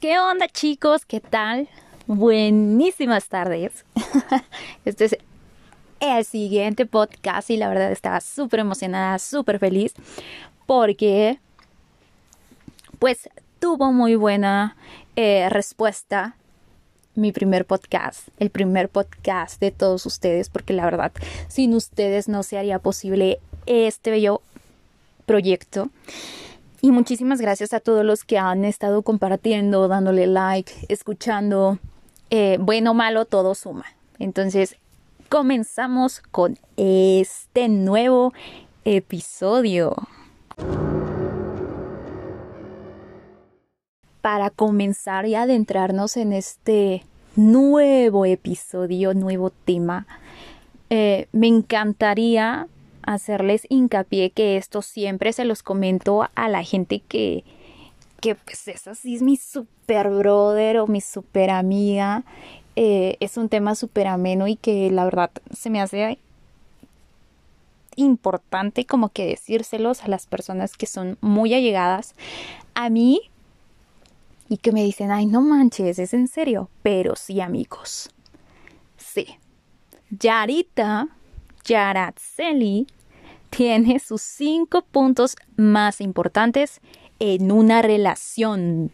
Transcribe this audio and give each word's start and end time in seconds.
¿Qué 0.00 0.18
onda 0.18 0.48
chicos? 0.48 1.04
¿Qué 1.04 1.20
tal? 1.20 1.68
Buenísimas 2.06 3.28
tardes. 3.28 3.84
Este 4.86 5.04
es 5.06 5.18
el 6.00 6.24
siguiente 6.24 6.86
podcast 6.86 7.50
y 7.50 7.58
la 7.58 7.68
verdad 7.68 7.92
estaba 7.92 8.20
súper 8.20 8.60
emocionada, 8.60 9.18
súper 9.18 9.58
feliz 9.58 9.92
porque 10.64 11.38
pues 12.98 13.28
tuvo 13.58 13.92
muy 13.92 14.14
buena 14.16 14.76
eh, 15.16 15.48
respuesta 15.50 16.36
mi 17.16 17.32
primer 17.32 17.64
podcast, 17.64 18.28
el 18.38 18.50
primer 18.50 18.88
podcast 18.88 19.60
de 19.60 19.70
todos 19.70 20.06
ustedes, 20.06 20.48
porque 20.48 20.72
la 20.72 20.84
verdad, 20.84 21.12
sin 21.48 21.74
ustedes 21.74 22.28
no 22.28 22.42
se 22.42 22.58
haría 22.58 22.78
posible 22.78 23.40
este 23.66 24.10
bello 24.10 24.42
proyecto. 25.24 25.90
Y 26.80 26.92
muchísimas 26.92 27.40
gracias 27.40 27.72
a 27.72 27.80
todos 27.80 28.04
los 28.04 28.24
que 28.24 28.38
han 28.38 28.64
estado 28.64 29.02
compartiendo, 29.02 29.88
dándole 29.88 30.26
like, 30.26 30.72
escuchando. 30.88 31.78
Eh, 32.30 32.58
bueno 32.60 32.92
o 32.92 32.94
malo, 32.94 33.24
todo 33.24 33.54
suma. 33.54 33.86
Entonces, 34.18 34.76
comenzamos 35.28 36.20
con 36.20 36.58
este 36.76 37.68
nuevo 37.68 38.32
episodio. 38.84 39.96
Para 44.26 44.50
comenzar 44.50 45.24
y 45.26 45.36
adentrarnos 45.36 46.16
en 46.16 46.32
este 46.32 47.04
nuevo 47.36 48.24
episodio, 48.24 49.14
nuevo 49.14 49.50
tema, 49.50 50.08
eh, 50.90 51.28
me 51.30 51.46
encantaría 51.46 52.66
hacerles 53.02 53.68
hincapié 53.68 54.30
que 54.30 54.56
esto 54.56 54.82
siempre 54.82 55.32
se 55.32 55.44
los 55.44 55.62
comento 55.62 56.28
a 56.34 56.48
la 56.48 56.64
gente 56.64 57.02
que, 57.06 57.44
que 58.20 58.34
pues 58.34 58.66
esa 58.66 58.96
sí 58.96 59.14
es 59.14 59.22
mi 59.22 59.36
super 59.36 60.10
brother 60.10 60.78
o 60.78 60.88
mi 60.88 61.00
super 61.00 61.50
amiga. 61.50 62.24
Eh, 62.74 63.18
es 63.20 63.36
un 63.36 63.48
tema 63.48 63.76
súper 63.76 64.08
ameno 64.08 64.48
y 64.48 64.56
que 64.56 64.90
la 64.90 65.04
verdad 65.04 65.30
se 65.52 65.70
me 65.70 65.80
hace 65.80 66.18
importante 67.94 68.84
como 68.86 69.10
que 69.10 69.26
decírselos 69.26 70.02
a 70.02 70.08
las 70.08 70.26
personas 70.26 70.76
que 70.76 70.86
son 70.86 71.16
muy 71.20 71.54
allegadas 71.54 72.16
a 72.74 72.90
mí 72.90 73.30
y 74.48 74.58
que 74.58 74.72
me 74.72 74.82
dicen, 74.82 75.10
ay, 75.10 75.26
no 75.26 75.40
manches, 75.40 75.98
es 75.98 76.14
en 76.14 76.28
serio, 76.28 76.70
pero 76.82 77.16
sí 77.16 77.40
amigos. 77.40 78.10
Sí. 78.96 79.38
Yarita, 80.10 81.08
Yaratzeli, 81.64 82.86
tiene 83.50 83.98
sus 83.98 84.22
cinco 84.22 84.82
puntos 84.82 85.36
más 85.56 86.00
importantes 86.00 86.80
en 87.18 87.50
una 87.50 87.82
relación. 87.82 88.92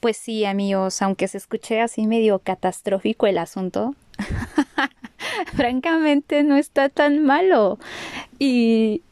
Pues 0.00 0.16
sí, 0.16 0.44
amigos, 0.44 1.02
aunque 1.02 1.28
se 1.28 1.38
escuche 1.38 1.80
así 1.80 2.06
medio 2.06 2.38
catastrófico 2.38 3.26
el 3.26 3.38
asunto, 3.38 3.94
francamente 5.56 6.42
no 6.42 6.56
está 6.56 6.88
tan 6.88 7.24
malo. 7.24 7.78
Y, 8.38 9.02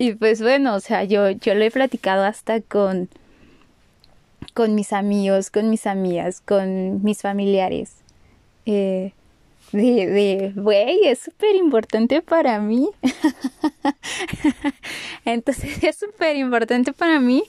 y 0.00 0.14
pues 0.14 0.40
bueno, 0.40 0.76
o 0.76 0.80
sea, 0.80 1.04
yo, 1.04 1.28
yo 1.28 1.54
lo 1.54 1.62
he 1.62 1.70
platicado 1.70 2.24
hasta 2.24 2.62
con, 2.62 3.10
con 4.54 4.74
mis 4.74 4.94
amigos, 4.94 5.50
con 5.50 5.68
mis 5.68 5.86
amigas, 5.86 6.40
con 6.40 7.04
mis 7.04 7.20
familiares. 7.20 7.96
Eh, 8.64 9.12
de, 9.72 10.06
de, 10.06 10.52
güey, 10.56 11.06
es 11.06 11.18
súper 11.18 11.54
importante 11.54 12.22
para 12.22 12.60
mí. 12.60 12.88
Entonces 15.26 15.84
es 15.84 15.96
súper 15.96 16.36
importante 16.36 16.94
para 16.94 17.20
mí. 17.20 17.42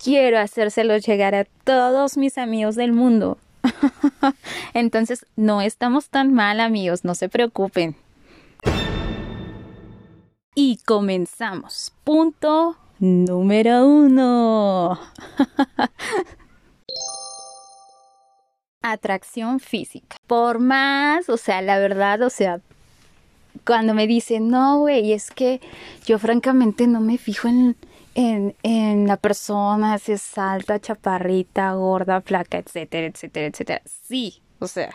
Quiero 0.00 0.38
hacérselo 0.38 0.96
llegar 0.96 1.34
a 1.34 1.44
todos 1.64 2.16
mis 2.16 2.38
amigos 2.38 2.76
del 2.76 2.92
mundo. 2.92 3.36
Entonces 4.74 5.26
no 5.34 5.60
estamos 5.60 6.08
tan 6.08 6.32
mal 6.32 6.60
amigos, 6.60 7.04
no 7.04 7.16
se 7.16 7.28
preocupen. 7.28 7.96
Y 10.62 10.76
comenzamos. 10.84 11.90
Punto 12.04 12.76
número 12.98 13.86
uno. 13.86 15.00
Atracción 18.82 19.58
física. 19.58 20.18
Por 20.26 20.58
más, 20.58 21.30
o 21.30 21.38
sea, 21.38 21.62
la 21.62 21.78
verdad, 21.78 22.20
o 22.20 22.28
sea, 22.28 22.60
cuando 23.64 23.94
me 23.94 24.06
dicen, 24.06 24.50
no, 24.50 24.80
güey, 24.80 25.14
es 25.14 25.30
que 25.30 25.62
yo 26.04 26.18
francamente 26.18 26.86
no 26.86 27.00
me 27.00 27.16
fijo 27.16 27.48
en, 27.48 27.74
en, 28.14 28.54
en 28.62 29.06
la 29.06 29.16
persona, 29.16 29.96
si 29.96 30.12
es 30.12 30.36
alta, 30.36 30.78
chaparrita, 30.78 31.72
gorda, 31.72 32.20
flaca, 32.20 32.58
etcétera, 32.58 33.06
etcétera, 33.06 33.46
etcétera. 33.46 33.82
Sí, 33.86 34.42
o 34.58 34.66
sea, 34.66 34.94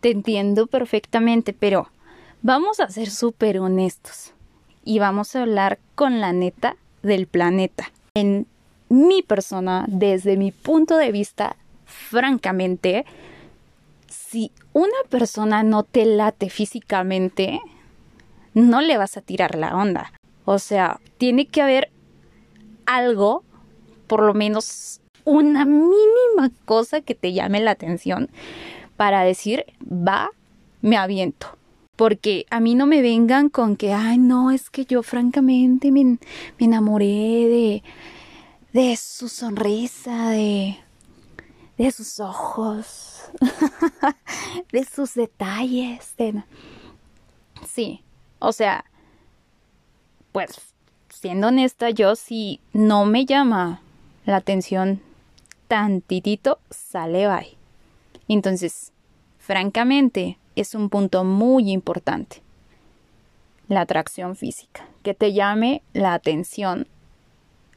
te 0.00 0.10
entiendo 0.10 0.68
perfectamente, 0.68 1.52
pero 1.52 1.90
vamos 2.40 2.80
a 2.80 2.88
ser 2.88 3.10
súper 3.10 3.58
honestos 3.58 4.32
y 4.84 4.98
vamos 4.98 5.34
a 5.34 5.42
hablar 5.42 5.78
con 5.94 6.20
la 6.20 6.32
neta 6.32 6.76
del 7.02 7.26
planeta. 7.26 7.90
En 8.14 8.46
mi 8.88 9.22
persona, 9.22 9.84
desde 9.88 10.36
mi 10.36 10.52
punto 10.52 10.96
de 10.96 11.12
vista, 11.12 11.56
francamente, 11.86 13.04
si 14.08 14.52
una 14.72 14.92
persona 15.08 15.62
no 15.62 15.82
te 15.82 16.04
late 16.04 16.50
físicamente, 16.50 17.60
no 18.54 18.80
le 18.80 18.98
vas 18.98 19.16
a 19.16 19.22
tirar 19.22 19.56
la 19.56 19.76
onda. 19.76 20.12
O 20.44 20.58
sea, 20.58 21.00
tiene 21.18 21.46
que 21.46 21.62
haber 21.62 21.90
algo, 22.86 23.44
por 24.06 24.22
lo 24.22 24.34
menos 24.34 25.00
una 25.24 25.64
mínima 25.64 26.50
cosa 26.64 27.00
que 27.00 27.14
te 27.14 27.32
llame 27.32 27.60
la 27.60 27.70
atención 27.72 28.28
para 28.96 29.22
decir, 29.22 29.64
va, 29.80 30.30
me 30.80 30.96
aviento. 30.96 31.56
Porque 32.02 32.46
a 32.50 32.58
mí 32.58 32.74
no 32.74 32.86
me 32.86 33.00
vengan 33.00 33.48
con 33.48 33.76
que, 33.76 33.92
ay, 33.92 34.18
no, 34.18 34.50
es 34.50 34.70
que 34.70 34.84
yo 34.84 35.04
francamente 35.04 35.92
me, 35.92 36.02
me 36.04 36.18
enamoré 36.58 37.06
de, 37.06 37.82
de 38.72 38.96
su 38.96 39.28
sonrisa, 39.28 40.30
de, 40.30 40.78
de 41.78 41.92
sus 41.92 42.18
ojos, 42.18 43.20
de 44.72 44.84
sus 44.84 45.14
detalles. 45.14 46.16
De... 46.16 46.42
Sí, 47.72 48.02
o 48.40 48.50
sea, 48.50 48.84
pues 50.32 50.60
siendo 51.08 51.46
honesta, 51.46 51.90
yo 51.90 52.16
si 52.16 52.58
no 52.72 53.04
me 53.04 53.26
llama 53.26 53.80
la 54.24 54.38
atención 54.38 55.00
tantitito, 55.68 56.58
sale 56.68 57.28
bye. 57.28 57.56
Entonces, 58.26 58.90
francamente, 59.38 60.36
es 60.56 60.74
un 60.74 60.88
punto 60.88 61.24
muy 61.24 61.70
importante. 61.70 62.42
La 63.68 63.82
atracción 63.82 64.36
física, 64.36 64.86
que 65.02 65.14
te 65.14 65.32
llame 65.32 65.82
la 65.92 66.14
atención, 66.14 66.86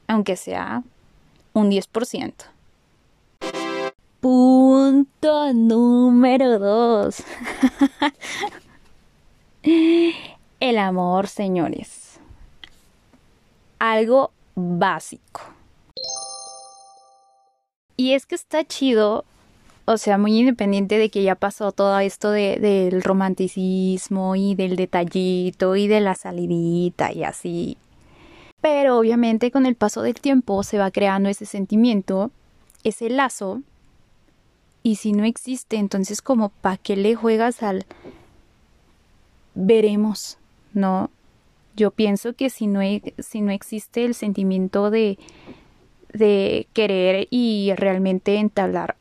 aunque 0.07 0.35
sea 0.35 0.83
un 1.53 1.71
10%. 1.71 2.33
Punto 4.19 5.53
número 5.53 6.59
2. 6.59 7.23
El 10.59 10.77
amor, 10.77 11.27
señores. 11.27 12.19
Algo 13.79 14.31
básico. 14.55 15.41
Y 17.97 18.13
es 18.13 18.25
que 18.25 18.35
está 18.35 18.65
chido 18.65 19.25
o 19.85 19.97
sea, 19.97 20.17
muy 20.17 20.39
independiente 20.39 20.97
de 20.97 21.09
que 21.09 21.21
ya 21.21 21.35
pasó 21.35 21.71
todo 21.71 21.99
esto 21.99 22.31
de, 22.31 22.57
del 22.59 23.03
romanticismo 23.03 24.35
y 24.35 24.55
del 24.55 24.75
detallito 24.75 25.75
y 25.75 25.87
de 25.87 26.01
la 26.01 26.15
salidita 26.15 27.13
y 27.13 27.23
así. 27.23 27.77
Pero 28.61 28.97
obviamente 28.97 29.51
con 29.51 29.67
el 29.67 29.75
paso 29.75 30.01
del 30.01 30.15
tiempo 30.15 30.63
se 30.63 30.79
va 30.79 30.89
creando 30.89 31.29
ese 31.29 31.45
sentimiento, 31.45 32.31
ese 32.83 33.09
lazo. 33.09 33.61
Y 34.81 34.95
si 34.95 35.13
no 35.13 35.23
existe, 35.23 35.77
entonces 35.77 36.23
como 36.23 36.49
para 36.49 36.77
qué 36.77 36.95
le 36.95 37.13
juegas 37.13 37.61
al 37.61 37.85
veremos, 39.53 40.39
¿no? 40.73 41.11
Yo 41.75 41.91
pienso 41.91 42.33
que 42.33 42.49
si 42.49 42.65
no, 42.65 42.81
si 43.19 43.41
no 43.41 43.51
existe 43.51 44.03
el 44.03 44.15
sentimiento 44.15 44.89
de, 44.89 45.19
de 46.11 46.67
querer 46.73 47.27
y 47.29 47.71
realmente 47.75 48.37
entablar 48.37 48.95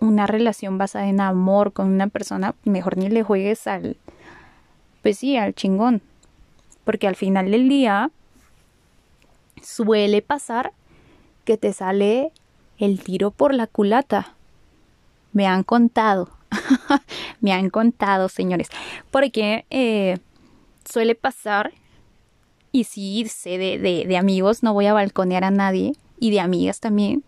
una 0.00 0.26
relación 0.26 0.78
basada 0.78 1.08
en 1.08 1.20
amor 1.20 1.72
con 1.72 1.88
una 1.88 2.08
persona, 2.08 2.54
mejor 2.64 2.96
ni 2.96 3.08
le 3.08 3.22
juegues 3.22 3.66
al, 3.66 3.96
pues 5.02 5.18
sí, 5.18 5.36
al 5.36 5.54
chingón. 5.54 6.02
Porque 6.84 7.06
al 7.06 7.16
final 7.16 7.50
del 7.50 7.68
día 7.68 8.10
suele 9.62 10.22
pasar 10.22 10.72
que 11.44 11.56
te 11.56 11.72
sale 11.72 12.32
el 12.78 13.00
tiro 13.02 13.30
por 13.30 13.54
la 13.54 13.66
culata. 13.66 14.34
me 15.32 15.46
han 15.46 15.62
contado, 15.62 16.30
me 17.40 17.52
han 17.52 17.70
contado, 17.70 18.28
señores, 18.28 18.68
porque 19.10 19.66
eh, 19.70 20.18
suele 20.88 21.14
pasar, 21.14 21.72
y 22.72 22.84
sí 22.84 23.26
sé 23.28 23.58
de, 23.58 23.78
de, 23.78 24.04
de 24.06 24.16
amigos, 24.16 24.62
no 24.62 24.72
voy 24.72 24.86
a 24.86 24.92
balconear 24.92 25.44
a 25.44 25.50
nadie, 25.50 25.92
y 26.18 26.30
de 26.30 26.40
amigas 26.40 26.80
también, 26.80 27.24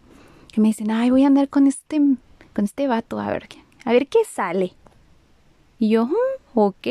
que 0.52 0.60
me 0.60 0.68
dicen, 0.68 0.90
ay, 0.90 1.10
voy 1.10 1.24
a 1.24 1.28
andar 1.28 1.48
con 1.48 1.66
este, 1.66 2.00
con 2.54 2.64
este 2.64 2.86
vato, 2.86 3.20
a 3.20 3.28
ver, 3.30 3.48
a 3.84 3.92
ver 3.92 4.08
qué 4.08 4.24
sale. 4.24 4.74
Y 5.78 5.90
yo, 5.90 6.06
mm, 6.06 6.14
ok. 6.54 6.86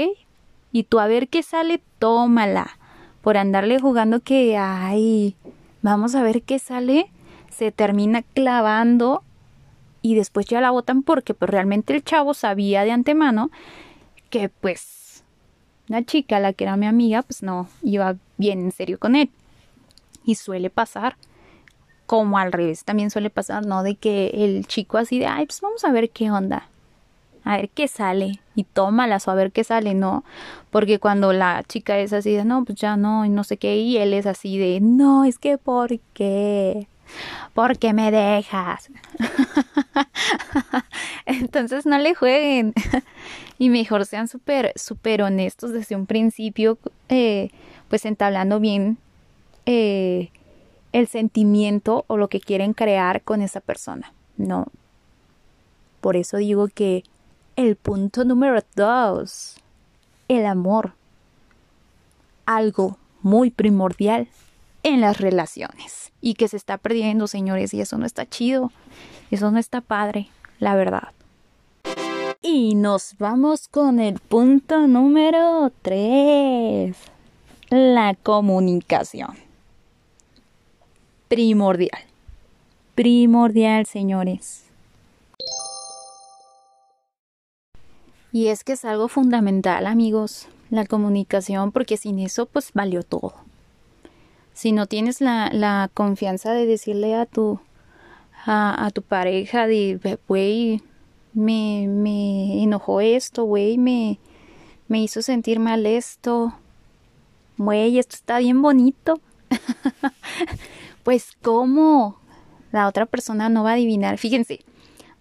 Y 0.72 0.84
tú 0.84 1.00
a 1.00 1.08
ver 1.08 1.30
qué 1.30 1.44
sale, 1.44 1.82
tómala. 2.00 2.78
Por 3.22 3.38
andarle 3.38 3.80
jugando 3.80 4.22
que, 4.22 4.58
ay, 4.58 5.36
vamos 5.82 6.16
a 6.16 6.24
ver 6.24 6.42
qué 6.44 6.60
sale, 6.60 7.12
se 7.50 7.72
termina 7.72 8.22
clavando 8.22 9.24
y 10.02 10.16
después 10.16 10.46
ya 10.46 10.62
la 10.62 10.72
botan 10.72 11.04
porque 11.04 11.34
pues 11.34 11.50
realmente 11.50 11.94
el 11.94 12.04
chavo 12.04 12.34
sabía 12.34 12.84
de 12.84 12.92
antemano 12.92 13.52
que 14.30 14.50
pues 14.50 15.24
la 15.88 16.04
chica, 16.04 16.40
la 16.40 16.54
que 16.54 16.64
era 16.64 16.78
mi 16.78 16.86
amiga, 16.86 17.24
pues 17.24 17.44
no 17.44 17.68
iba 17.82 18.16
bien 18.38 18.60
en 18.60 18.72
serio 18.72 19.00
con 19.00 19.16
él. 19.16 19.30
Y 20.24 20.36
suele 20.36 20.70
pasar 20.70 21.18
como 22.10 22.40
al 22.40 22.52
revés 22.52 22.86
también 22.86 23.12
suele 23.12 23.30
pasar, 23.30 23.68
¿no? 23.68 23.84
De 23.84 23.94
que 23.94 24.32
el 24.34 24.66
chico 24.66 24.98
así 24.98 25.20
de, 25.20 25.28
ay, 25.28 25.46
pues 25.46 25.62
vamos 25.62 25.86
a 25.86 25.92
ver 25.92 26.10
qué 26.10 26.32
onda, 26.32 26.68
a 27.44 27.58
ver 27.58 27.70
qué 27.70 27.88
sale 27.88 28.40
y 28.56 28.64
tómalas 28.64 29.28
o 29.28 29.32
a 29.32 29.36
ver 29.36 29.52
qué 29.52 29.64
sale, 29.64 29.94
¿no? 29.94 30.24
Porque 30.72 30.98
cuando 30.98 31.34
la 31.34 31.64
chica 31.68 32.00
es 32.00 32.12
así 32.12 32.34
de, 32.34 32.46
no, 32.46 32.66
pues 32.66 32.80
ya 32.80 32.98
no, 32.98 33.26
y 33.26 33.30
no 33.30 33.44
sé 33.44 33.58
qué, 33.58 33.78
y 33.78 33.98
él 33.98 34.16
es 34.16 34.26
así 34.26 34.58
de, 34.58 34.80
no, 34.82 35.24
es 35.24 35.38
que 35.38 35.60
¿por 35.60 36.00
qué? 36.16 36.88
¿Por 37.54 37.78
qué 37.78 37.94
me 37.94 38.10
dejas? 38.10 38.90
Entonces 41.28 41.86
no 41.86 42.00
le 42.00 42.16
jueguen 42.16 42.74
y 43.60 43.70
mejor 43.70 44.08
sean 44.08 44.28
súper, 44.28 44.74
súper 44.76 45.22
honestos 45.22 45.74
desde 45.74 45.96
un 45.96 46.08
principio, 46.08 46.80
eh, 47.08 47.52
pues 47.88 48.04
entablando 48.06 48.60
bien 48.60 48.98
eh, 49.68 50.32
el 50.92 51.08
sentimiento 51.08 52.06
o 52.08 52.18
lo 52.18 52.30
que 52.30 52.40
quieren 52.40 52.74
crear 52.74 53.22
con 53.22 53.42
esa 53.42 53.60
persona. 53.60 54.14
No. 54.38 54.68
Por 56.02 56.16
eso 56.16 56.38
digo 56.38 56.68
que 56.68 57.04
el 57.56 57.76
punto 57.76 58.24
número 58.24 58.62
dos, 58.76 59.58
el 60.28 60.46
amor. 60.46 60.94
Algo 62.46 62.98
muy 63.22 63.52
primordial 63.52 64.28
en 64.82 65.02
las 65.02 65.20
relaciones 65.20 66.12
y 66.22 66.34
que 66.34 66.48
se 66.48 66.58
está 66.58 66.78
perdiendo, 66.78 67.28
señores, 67.28 67.74
y 67.74 67.82
eso 67.82 67.98
no 67.98 68.06
está 68.06 68.28
chido, 68.28 68.72
eso 69.30 69.52
no 69.52 69.60
está 69.60 69.82
padre, 69.82 70.30
la 70.58 70.76
verdad. 70.76 71.10
Y 72.42 72.74
nos 72.76 73.16
vamos 73.20 73.68
con 73.68 74.00
el 74.00 74.20
punto 74.20 74.88
número 74.88 75.72
tres, 75.84 76.96
la 77.70 78.16
comunicación 78.16 79.49
primordial. 81.30 82.02
Primordial, 82.96 83.86
señores. 83.86 84.66
Y 88.32 88.48
es 88.48 88.64
que 88.64 88.74
es 88.74 88.84
algo 88.84 89.08
fundamental, 89.08 89.88
amigos, 89.88 90.48
la 90.70 90.86
comunicación, 90.86 91.72
porque 91.72 91.98
sin 91.98 92.20
eso, 92.20 92.46
pues 92.46 92.72
valió 92.74 93.04
todo. 93.04 93.34
Si 94.54 94.72
no 94.72 94.88
tienes 94.88 95.22
la, 95.22 95.50
la 95.54 95.90
confianza 95.94 96.52
de 96.52 96.66
decirle 96.66 97.16
a 97.16 97.26
tu, 97.26 97.60
a, 98.46 98.90
tu 98.94 99.02
pareja 99.02 99.68
de, 99.68 100.20
güey, 100.28 100.84
me, 101.34 101.88
me 101.88 102.62
enojó 102.62 103.02
esto, 103.02 103.46
güey, 103.46 103.78
me, 103.78 104.20
me 104.88 105.02
hizo 105.02 105.22
sentir 105.22 105.60
mal 105.60 105.86
esto, 105.86 106.54
güey, 107.58 107.98
esto 107.98 108.16
está 108.16 108.40
bien 108.40 108.62
bonito. 108.62 109.20
pues 111.04 111.34
cómo 111.42 112.20
la 112.72 112.88
otra 112.88 113.06
persona 113.06 113.50
no 113.50 113.64
va 113.64 113.72
a 113.72 113.74
adivinar. 113.74 114.18
Fíjense, 114.18 114.60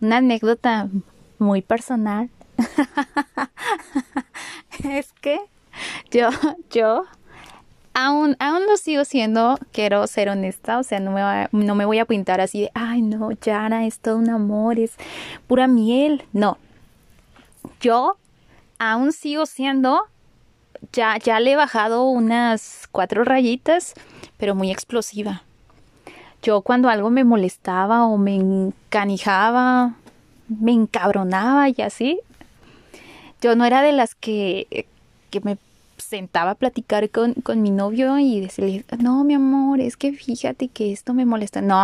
una 0.00 0.18
anécdota 0.18 0.88
muy 1.38 1.62
personal. 1.62 2.30
es 4.84 5.12
que 5.20 5.40
yo, 6.10 6.28
yo 6.70 7.04
aún, 7.94 8.36
aún 8.38 8.66
lo 8.66 8.76
sigo 8.76 9.04
siendo, 9.04 9.58
quiero 9.72 10.06
ser 10.06 10.28
honesta, 10.28 10.78
o 10.78 10.82
sea, 10.82 11.00
no 11.00 11.12
me, 11.12 11.84
voy 11.84 11.98
a 11.98 12.04
pintar 12.04 12.40
así 12.40 12.62
de, 12.62 12.70
ay 12.74 13.02
no, 13.02 13.32
Yara, 13.32 13.86
es 13.86 13.98
todo 13.98 14.16
un 14.16 14.30
amor, 14.30 14.78
es 14.78 14.94
pura 15.46 15.66
miel. 15.66 16.24
No, 16.32 16.58
yo 17.80 18.16
aún 18.78 19.12
sigo 19.12 19.46
siendo, 19.46 20.04
ya, 20.92 21.16
ya 21.18 21.40
le 21.40 21.52
he 21.52 21.56
bajado 21.56 22.04
unas 22.04 22.88
cuatro 22.92 23.24
rayitas, 23.24 23.94
pero 24.36 24.54
muy 24.54 24.70
explosiva. 24.70 25.42
Yo 26.42 26.62
cuando 26.62 26.88
algo 26.88 27.10
me 27.10 27.24
molestaba 27.24 28.06
o 28.06 28.16
me 28.16 28.36
encanijaba, 28.36 29.94
me 30.48 30.72
encabronaba 30.72 31.68
y 31.68 31.82
así, 31.82 32.20
yo 33.40 33.56
no 33.56 33.64
era 33.64 33.82
de 33.82 33.92
las 33.92 34.14
que, 34.14 34.86
que 35.30 35.40
me 35.40 35.58
sentaba 35.96 36.52
a 36.52 36.54
platicar 36.54 37.10
con, 37.10 37.34
con 37.34 37.60
mi 37.60 37.70
novio 37.70 38.18
y 38.18 38.40
decirle, 38.40 38.84
no, 38.98 39.24
mi 39.24 39.34
amor, 39.34 39.80
es 39.80 39.96
que 39.96 40.12
fíjate 40.12 40.68
que 40.68 40.92
esto 40.92 41.12
me 41.12 41.26
molesta. 41.26 41.60
No, 41.60 41.76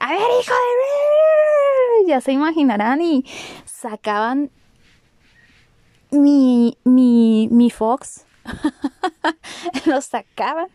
a 0.00 0.10
ver, 0.10 0.20
hijo 0.20 0.52
de... 0.52 2.08
Ya 2.08 2.20
se 2.20 2.32
imaginarán 2.32 3.02
y 3.02 3.24
sacaban 3.64 4.50
mi, 6.10 6.78
mi, 6.84 7.48
mi 7.50 7.70
Fox. 7.70 8.24
Lo 9.86 10.00
sacaban. 10.00 10.68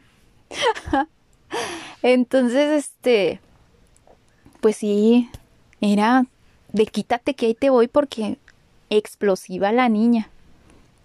Entonces, 2.03 2.85
este, 2.85 3.39
pues 4.59 4.75
sí, 4.75 5.29
era 5.79 6.25
de 6.73 6.85
quítate 6.85 7.33
que 7.33 7.47
ahí 7.47 7.53
te 7.53 7.69
voy 7.69 7.87
porque 7.87 8.37
explosiva 8.89 9.71
la 9.71 9.87
niña, 9.87 10.29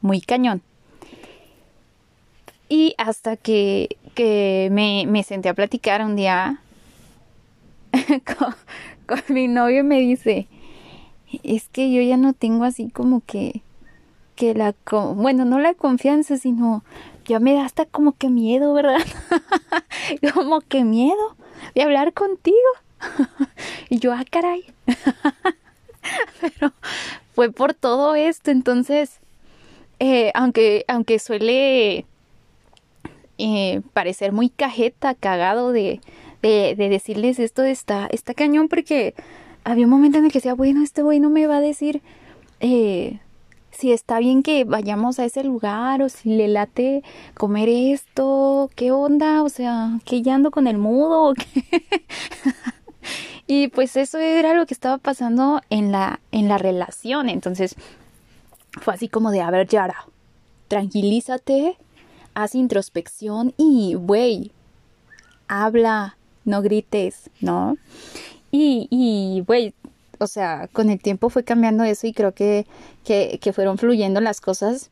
muy 0.01 0.21
cañón. 0.21 0.61
Y 2.69 2.95
hasta 2.99 3.37
que, 3.37 3.97
que 4.15 4.69
me, 4.73 5.07
me 5.07 5.23
senté 5.23 5.49
a 5.49 5.55
platicar 5.55 6.05
un 6.05 6.17
día 6.17 6.61
con, 8.39 8.55
con 9.07 9.35
mi 9.35 9.49
novio 9.49 9.85
me 9.85 10.01
dice, 10.01 10.49
es 11.43 11.69
que 11.69 11.93
yo 11.93 12.03
ya 12.03 12.17
no 12.17 12.33
tengo 12.33 12.65
así 12.65 12.91
como 12.91 13.21
que, 13.25 13.63
que 14.35 14.53
la, 14.53 14.75
bueno, 15.15 15.45
no 15.45 15.61
la 15.61 15.75
confianza, 15.75 16.37
sino 16.37 16.83
ya 17.29 17.39
me 17.39 17.55
da 17.55 17.65
hasta 17.65 17.85
como 17.85 18.13
que 18.13 18.31
miedo, 18.31 18.73
¿verdad? 18.73 18.99
como 20.35 20.61
que 20.63 20.83
miedo 20.83 21.37
de 21.75 21.83
hablar 21.83 22.13
contigo. 22.15 22.57
y 23.91 23.99
yo, 23.99 24.13
ah, 24.13 24.25
caray. 24.29 24.65
Pero 26.41 26.73
fue 27.35 27.53
por 27.53 27.75
todo 27.75 28.15
esto, 28.15 28.51
entonces, 28.51 29.21
eh, 30.01 30.33
aunque, 30.35 30.85
aunque 30.89 31.19
suele 31.19 32.07
eh, 33.37 33.83
parecer 33.93 34.33
muy 34.33 34.49
cajeta, 34.49 35.15
cagado 35.15 35.71
de, 35.71 36.01
de, 36.41 36.75
de, 36.77 36.89
decirles 36.89 37.39
esto 37.39 37.63
está, 37.63 38.09
está 38.11 38.33
cañón, 38.33 38.69
porque 38.69 39.15
había 39.65 39.85
un 39.85 39.91
momento 39.91 40.17
en 40.17 40.25
el 40.25 40.33
que 40.33 40.39
decía, 40.39 40.55
bueno, 40.55 40.83
este 40.83 41.03
güey 41.03 41.21
no 41.21 41.29
me 41.29 41.47
va 41.47 41.59
a 41.59 41.61
decir 41.61 42.01
eh, 42.61 43.21
si 43.79 43.93
está 43.93 44.19
bien 44.19 44.43
que 44.43 44.65
vayamos 44.65 45.21
a 45.21 45.25
ese 45.25 45.45
lugar 45.45 46.03
o 46.03 46.09
si 46.09 46.31
le 46.31 46.49
late 46.49 47.05
comer 47.35 47.69
esto, 47.69 48.71
qué 48.75 48.91
onda, 48.91 49.45
o 49.45 49.49
sea, 49.49 50.01
que 50.05 50.21
ya 50.21 50.35
ando 50.35 50.51
con 50.51 50.67
el 50.67 50.79
mudo 50.79 51.33
y 53.47 53.69
pues 53.69 53.97
eso 53.97 54.19
era 54.19 54.55
lo 54.55 54.67
que 54.67 54.75
estaba 54.75 54.99
pasando 54.99 55.61
en 55.71 55.93
la 55.93 56.19
en 56.33 56.49
la 56.49 56.59
relación, 56.59 57.29
entonces 57.29 57.77
fue 58.81 58.95
así 58.95 59.09
como 59.09 59.31
de, 59.31 59.43
a 59.43 59.51
ver, 59.53 59.69
Yara, 59.69 60.09
tranquilízate, 60.67 61.77
haz 62.35 62.57
introspección 62.57 63.55
y, 63.57 63.95
güey, 63.95 64.51
habla, 65.47 66.17
no 66.45 66.63
grites, 66.63 67.31
¿no? 67.41 67.77
Y, 68.51 68.89
y, 68.91 69.45
güey, 69.47 69.73
o 70.19 70.27
sea, 70.27 70.69
con 70.73 70.91
el 70.91 71.01
tiempo 71.01 71.31
fue 71.31 71.45
cambiando 71.45 71.85
eso 71.85 72.07
y 72.07 72.13
creo 72.13 72.33
que, 72.33 72.67
que, 73.05 73.53
fueron 73.53 73.79
fluyendo 73.79 74.21
las 74.21 74.41
cosas. 74.41 74.91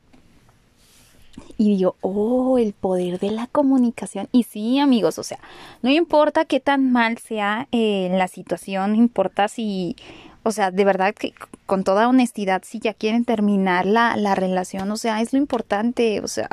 Y 1.58 1.76
digo, 1.76 1.96
oh, 2.00 2.58
el 2.58 2.72
poder 2.72 3.18
de 3.18 3.30
la 3.30 3.46
comunicación. 3.46 4.28
Y 4.32 4.44
sí, 4.44 4.78
amigos, 4.78 5.18
o 5.18 5.22
sea, 5.22 5.38
no 5.82 5.90
importa 5.90 6.44
qué 6.44 6.60
tan 6.60 6.90
mal 6.92 7.18
sea 7.18 7.68
eh, 7.72 8.08
la 8.12 8.28
situación, 8.28 8.92
no 8.92 8.96
importa 8.96 9.48
si, 9.48 9.96
o 10.44 10.52
sea, 10.52 10.70
de 10.70 10.84
verdad 10.84 11.14
que 11.14 11.34
con 11.66 11.84
toda 11.84 12.08
honestidad, 12.08 12.62
si 12.64 12.78
ya 12.78 12.94
quieren 12.94 13.24
terminar 13.24 13.84
la, 13.84 14.16
la 14.16 14.34
relación, 14.34 14.90
o 14.90 14.96
sea, 14.96 15.20
es 15.20 15.32
lo 15.32 15.38
importante, 15.38 16.20
o 16.20 16.28
sea, 16.28 16.48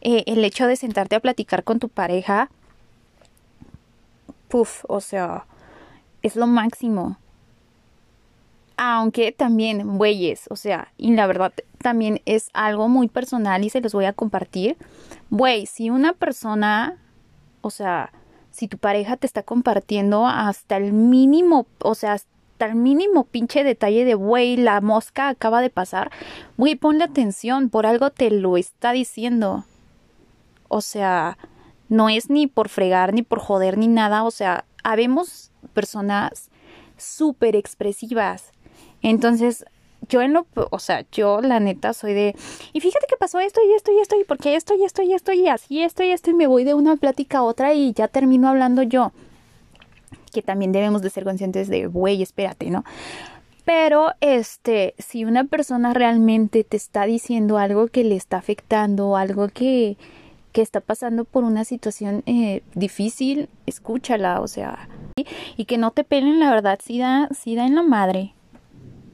eh, 0.00 0.24
el 0.26 0.44
hecho 0.44 0.66
de 0.66 0.76
sentarte 0.76 1.14
a 1.16 1.20
platicar 1.20 1.62
con 1.62 1.78
tu 1.78 1.88
pareja, 1.88 2.50
puff, 4.48 4.84
o 4.88 5.00
sea, 5.00 5.44
es 6.22 6.34
lo 6.34 6.46
máximo 6.46 7.16
Aunque 8.82 9.30
también, 9.30 9.98
güeyes, 9.98 10.46
o 10.48 10.56
sea, 10.56 10.90
y 10.96 11.14
la 11.14 11.26
verdad 11.26 11.52
también 11.82 12.22
es 12.24 12.48
algo 12.54 12.88
muy 12.88 13.08
personal 13.08 13.62
y 13.62 13.68
se 13.68 13.82
los 13.82 13.92
voy 13.92 14.06
a 14.06 14.14
compartir. 14.14 14.78
Güey, 15.28 15.66
si 15.66 15.90
una 15.90 16.14
persona, 16.14 16.96
o 17.60 17.68
sea, 17.68 18.10
si 18.50 18.68
tu 18.68 18.78
pareja 18.78 19.18
te 19.18 19.26
está 19.26 19.42
compartiendo 19.42 20.26
hasta 20.26 20.78
el 20.78 20.94
mínimo, 20.94 21.66
o 21.82 21.94
sea, 21.94 22.14
hasta 22.14 22.64
el 22.64 22.74
mínimo 22.74 23.24
pinche 23.24 23.64
detalle 23.64 24.06
de, 24.06 24.14
güey, 24.14 24.56
la 24.56 24.80
mosca 24.80 25.28
acaba 25.28 25.60
de 25.60 25.68
pasar, 25.68 26.10
güey, 26.56 26.74
ponle 26.74 27.04
atención, 27.04 27.68
por 27.68 27.84
algo 27.84 28.08
te 28.08 28.30
lo 28.30 28.56
está 28.56 28.92
diciendo. 28.92 29.66
O 30.68 30.80
sea, 30.80 31.36
no 31.90 32.08
es 32.08 32.30
ni 32.30 32.46
por 32.46 32.70
fregar, 32.70 33.12
ni 33.12 33.20
por 33.20 33.40
joder, 33.40 33.76
ni 33.76 33.88
nada, 33.88 34.24
o 34.24 34.30
sea, 34.30 34.64
habemos 34.82 35.52
personas 35.74 36.48
súper 36.96 37.56
expresivas 37.56 38.52
entonces, 39.08 39.64
yo 40.08 40.22
en 40.22 40.32
lo, 40.32 40.46
o 40.70 40.78
sea, 40.78 41.04
yo 41.12 41.40
la 41.40 41.60
neta 41.60 41.92
soy 41.92 42.14
de, 42.14 42.36
y 42.72 42.80
fíjate 42.80 43.06
que 43.08 43.16
pasó 43.16 43.38
esto 43.40 43.60
y 43.66 43.72
esto 43.74 43.92
y 43.92 44.00
esto 44.00 44.16
y 44.20 44.24
porque 44.24 44.56
esto 44.56 44.74
y 44.74 44.84
esto 44.84 45.02
y 45.02 45.12
esto 45.14 45.32
y 45.32 45.48
así 45.48 45.82
esto 45.82 46.02
y 46.02 46.10
esto 46.10 46.30
y 46.30 46.34
me 46.34 46.46
voy 46.46 46.64
de 46.64 46.74
una 46.74 46.96
plática 46.96 47.38
a 47.38 47.42
otra 47.42 47.74
y 47.74 47.92
ya 47.92 48.08
termino 48.08 48.48
hablando 48.48 48.82
yo. 48.82 49.12
Que 50.32 50.42
también 50.42 50.72
debemos 50.72 51.02
de 51.02 51.10
ser 51.10 51.24
conscientes 51.24 51.68
de, 51.68 51.86
güey, 51.86 52.22
espérate, 52.22 52.70
¿no? 52.70 52.84
Pero, 53.64 54.12
este, 54.20 54.94
si 54.98 55.24
una 55.24 55.44
persona 55.44 55.92
realmente 55.92 56.64
te 56.64 56.76
está 56.76 57.04
diciendo 57.04 57.58
algo 57.58 57.88
que 57.88 58.04
le 58.04 58.16
está 58.16 58.38
afectando, 58.38 59.16
algo 59.16 59.48
que, 59.48 59.96
que 60.52 60.62
está 60.62 60.80
pasando 60.80 61.24
por 61.24 61.44
una 61.44 61.64
situación 61.64 62.22
eh, 62.26 62.62
difícil, 62.74 63.48
escúchala, 63.66 64.40
o 64.40 64.48
sea, 64.48 64.88
y, 65.16 65.26
y 65.56 65.64
que 65.66 65.78
no 65.78 65.90
te 65.90 66.04
pelen, 66.04 66.40
la 66.40 66.50
verdad, 66.50 66.78
si 66.82 66.98
da, 66.98 67.28
si 67.28 67.54
da 67.54 67.66
en 67.66 67.74
la 67.74 67.82
madre, 67.82 68.34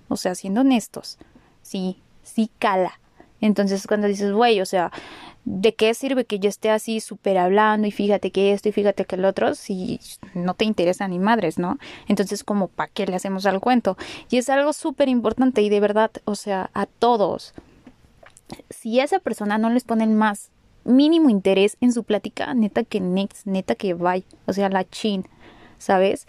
o 0.09 0.17
sea, 0.17 0.35
siendo 0.35 0.61
honestos, 0.63 1.19
sí, 1.63 2.03
sí 2.23 2.51
cala. 2.59 3.01
Entonces 3.41 3.87
cuando 3.87 4.07
dices, 4.07 4.33
güey, 4.33 4.61
o 4.61 4.67
sea, 4.67 4.91
¿de 5.45 5.75
qué 5.75 5.95
sirve 5.95 6.25
que 6.25 6.39
yo 6.39 6.49
esté 6.49 6.71
así 6.71 7.01
súper 7.01 7.39
hablando 7.39 7.87
y 7.87 7.93
fíjate 7.93 8.31
que 8.31 8.53
esto 8.53 8.69
y 8.69 8.73
fíjate 8.73 9.05
que 9.05 9.17
el 9.17 9.25
otro 9.25 9.55
si 9.55 10.01
no 10.35 10.55
te 10.55 10.65
interesa 10.65 11.07
ni 11.07 11.19
madres, 11.19 11.59
¿no? 11.59 11.79
Entonces 12.09 12.45
como, 12.45 12.69
¿para 12.69 12.91
qué 12.93 13.07
le 13.07 13.15
hacemos 13.15 13.47
al 13.47 13.61
cuento? 13.61 13.97
Y 14.31 14.39
es 14.39 14.49
algo 14.49 14.73
súper 14.73 15.09
importante 15.09 15.63
y 15.63 15.69
de 15.69 15.81
verdad, 15.81 16.11
o 16.25 16.35
sea, 16.35 16.71
a 16.75 16.87
todos. 16.87 17.55
Si 18.71 18.99
a 19.01 19.05
esa 19.05 19.19
persona 19.19 19.59
no 19.59 19.71
les 19.71 19.85
ponen 19.85 20.17
más 20.17 20.51
mínimo 20.85 21.31
interés 21.31 21.77
en 21.81 21.93
su 21.93 22.05
plática, 22.05 22.55
neta 22.55 22.85
que 22.85 23.01
next, 23.01 23.47
neta 23.47 23.75
que 23.75 23.95
bye, 23.95 24.25
o 24.47 24.53
sea, 24.53 24.69
la 24.69 24.89
chin, 24.89 25.29
¿sabes? 25.79 26.27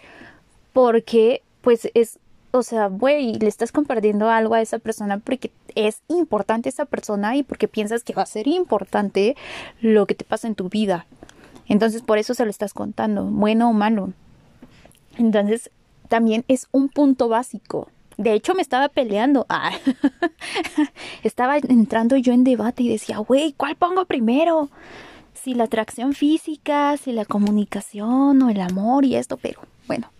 Porque 0.72 1.42
pues 1.60 1.88
es 1.94 2.18
o 2.50 2.62
sea, 2.62 2.86
güey, 2.86 3.34
le 3.34 3.48
estás 3.48 3.72
compartiendo 3.72 4.30
algo 4.30 4.54
a 4.54 4.62
esa 4.62 4.78
persona 4.78 5.18
porque 5.18 5.50
es 5.74 6.02
importante 6.08 6.68
esa 6.68 6.86
persona 6.86 7.36
y 7.36 7.42
porque 7.42 7.68
piensas 7.68 8.02
que 8.02 8.14
va 8.14 8.22
a 8.22 8.26
ser 8.26 8.48
importante 8.48 9.36
lo 9.80 10.06
que 10.06 10.14
te 10.14 10.24
pasa 10.24 10.48
en 10.48 10.54
tu 10.54 10.68
vida. 10.68 11.06
Entonces, 11.68 12.02
por 12.02 12.18
eso 12.18 12.34
se 12.34 12.44
lo 12.44 12.50
estás 12.50 12.72
contando, 12.72 13.24
bueno 13.24 13.68
o 13.68 13.72
malo. 13.72 14.12
Entonces, 15.18 15.70
también 16.08 16.44
es 16.48 16.68
un 16.72 16.88
punto 16.88 17.28
básico. 17.28 17.88
De 18.16 18.32
hecho, 18.32 18.54
me 18.54 18.62
estaba 18.62 18.88
peleando. 18.88 19.46
Ah, 19.50 19.72
estaba 21.22 21.58
entrando 21.58 22.16
yo 22.16 22.32
en 22.32 22.44
debate 22.44 22.82
y 22.82 22.88
decía, 22.88 23.18
güey, 23.18 23.52
¿cuál 23.52 23.76
pongo 23.76 24.04
primero? 24.06 24.70
Si 25.34 25.54
la 25.54 25.64
atracción 25.64 26.14
física, 26.14 26.96
si 26.96 27.12
la 27.12 27.24
comunicación 27.24 28.42
o 28.42 28.50
el 28.50 28.60
amor 28.60 29.04
y 29.04 29.16
esto, 29.16 29.36
pero 29.36 29.60
bueno, 29.86 30.10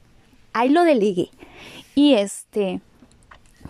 ahí 0.53 0.69
lo 0.69 0.85
delegué. 0.85 1.31
Y 1.99 2.15
este, 2.15 2.81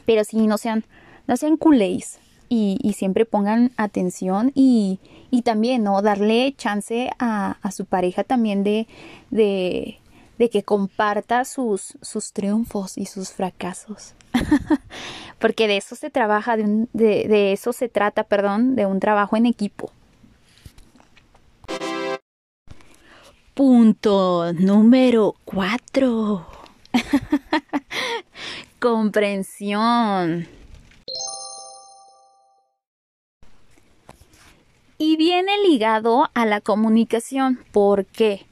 pero 0.04 0.23
sí, 0.23 0.47
no 0.47 0.58
sean, 0.58 0.85
no 1.26 1.38
sean 1.38 1.56
culéis 1.56 2.18
y, 2.50 2.76
y, 2.82 2.92
siempre 2.92 3.25
pongan 3.25 3.73
atención 3.78 4.52
y, 4.54 5.00
y 5.30 5.40
también, 5.40 5.82
¿no? 5.82 6.02
Darle 6.02 6.54
chance 6.54 7.08
a, 7.18 7.56
a 7.62 7.70
su 7.70 7.87
pareja 7.87 8.25
también 8.25 8.64
de, 8.64 8.87
de, 9.30 9.99
de 10.37 10.50
que 10.50 10.62
comparta 10.62 11.47
sus, 11.47 11.97
sus 12.02 12.35
triunfos 12.35 12.99
y 12.99 13.06
sus 13.06 13.30
fracasos. 13.30 14.12
Porque 15.38 15.66
de 15.66 15.78
eso 15.78 15.97
se 15.97 16.11
trabaja, 16.11 16.58
de, 16.58 16.64
un, 16.64 16.90
de, 16.92 17.28
de 17.28 17.54
eso 17.54 17.73
se 17.73 17.88
trata, 17.88 18.25
perdón, 18.25 18.76
de 18.76 18.85
un 18.85 19.00
trabajo 19.00 19.38
en 19.38 19.47
equipo. 19.47 19.90
Punto 23.54 24.52
número 24.52 25.35
cuatro. 25.47 26.47
Comprensión. 28.80 30.47
Y 34.99 35.16
viene 35.16 35.52
ligado 35.68 36.30
a 36.32 36.47
la 36.47 36.61
comunicación. 36.61 37.58
¿Por 37.73 38.06
qué? 38.06 38.47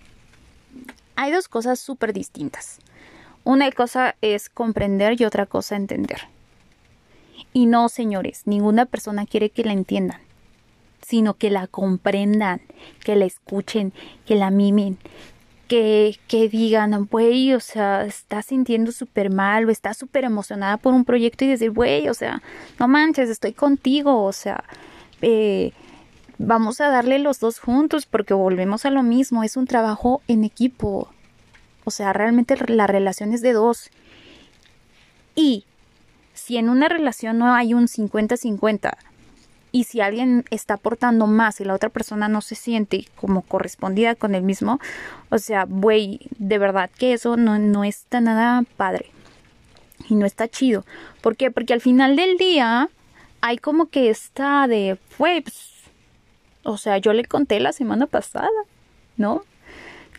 Hay 1.14 1.30
dos 1.30 1.46
cosas 1.46 1.78
súper 1.78 2.12
distintas. 2.12 2.78
Una 3.44 3.70
cosa 3.70 4.16
es 4.20 4.48
comprender 4.48 5.20
y 5.20 5.24
otra 5.24 5.46
cosa 5.46 5.76
entender. 5.76 6.22
Y 7.52 7.66
no, 7.66 7.88
señores, 7.88 8.42
ninguna 8.46 8.84
persona 8.84 9.26
quiere 9.26 9.50
que 9.50 9.62
la 9.62 9.74
entiendan, 9.74 10.20
sino 11.02 11.34
que 11.34 11.50
la 11.50 11.68
comprendan, 11.68 12.62
que 13.04 13.14
la 13.14 13.26
escuchen, 13.26 13.92
que 14.26 14.34
la 14.34 14.50
mimen, 14.50 14.98
que, 15.68 16.18
que 16.28 16.48
digan, 16.48 17.06
güey, 17.10 17.52
o 17.52 17.60
sea, 17.60 18.04
está 18.04 18.42
sintiendo 18.42 18.92
súper 18.92 19.30
mal 19.30 19.66
o 19.66 19.70
está 19.70 19.94
súper 19.94 20.24
emocionada 20.24 20.76
por 20.76 20.94
un 20.94 21.04
proyecto 21.04 21.44
y 21.44 21.48
decir, 21.48 21.70
güey, 21.70 22.08
o 22.08 22.14
sea, 22.14 22.42
no 22.78 22.88
manches, 22.88 23.28
estoy 23.28 23.52
contigo, 23.52 24.22
o 24.22 24.32
sea, 24.32 24.64
eh, 25.22 25.72
vamos 26.38 26.80
a 26.80 26.88
darle 26.88 27.18
los 27.18 27.40
dos 27.40 27.58
juntos 27.58 28.06
porque 28.06 28.34
volvemos 28.34 28.84
a 28.84 28.90
lo 28.90 29.02
mismo, 29.02 29.42
es 29.42 29.56
un 29.56 29.66
trabajo 29.66 30.22
en 30.28 30.44
equipo, 30.44 31.08
o 31.84 31.90
sea, 31.90 32.12
realmente 32.12 32.56
la 32.68 32.86
relación 32.86 33.32
es 33.32 33.42
de 33.42 33.52
dos. 33.52 33.90
Y 35.34 35.64
si 36.34 36.56
en 36.56 36.68
una 36.68 36.88
relación 36.88 37.38
no 37.38 37.54
hay 37.54 37.74
un 37.74 37.86
50-50, 37.86 38.96
y 39.76 39.84
si 39.84 40.00
alguien 40.00 40.46
está 40.50 40.74
aportando 40.74 41.26
más 41.26 41.60
y 41.60 41.64
la 41.66 41.74
otra 41.74 41.90
persona 41.90 42.28
no 42.28 42.40
se 42.40 42.54
siente 42.54 43.04
como 43.14 43.42
correspondida 43.42 44.14
con 44.14 44.34
el 44.34 44.42
mismo, 44.42 44.80
o 45.28 45.36
sea, 45.36 45.66
güey, 45.68 46.30
de 46.38 46.56
verdad 46.56 46.88
que 46.96 47.12
eso 47.12 47.36
no, 47.36 47.58
no 47.58 47.84
está 47.84 48.22
nada 48.22 48.64
padre 48.78 49.10
y 50.08 50.14
no 50.14 50.24
está 50.24 50.48
chido. 50.48 50.86
¿Por 51.20 51.36
qué? 51.36 51.50
Porque 51.50 51.74
al 51.74 51.82
final 51.82 52.16
del 52.16 52.38
día 52.38 52.88
hay 53.42 53.58
como 53.58 53.90
que 53.90 54.08
está 54.08 54.66
de, 54.66 54.98
güey, 55.18 55.42
pues, 55.42 55.74
o 56.62 56.78
sea, 56.78 56.96
yo 56.96 57.12
le 57.12 57.26
conté 57.26 57.60
la 57.60 57.74
semana 57.74 58.06
pasada, 58.06 58.48
¿no? 59.18 59.42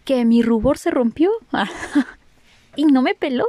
Que 0.06 0.24
mi 0.24 0.44
rubor 0.44 0.78
se 0.78 0.92
rompió 0.92 1.32
y 2.76 2.86
no 2.86 3.02
me 3.02 3.16
peló. 3.16 3.48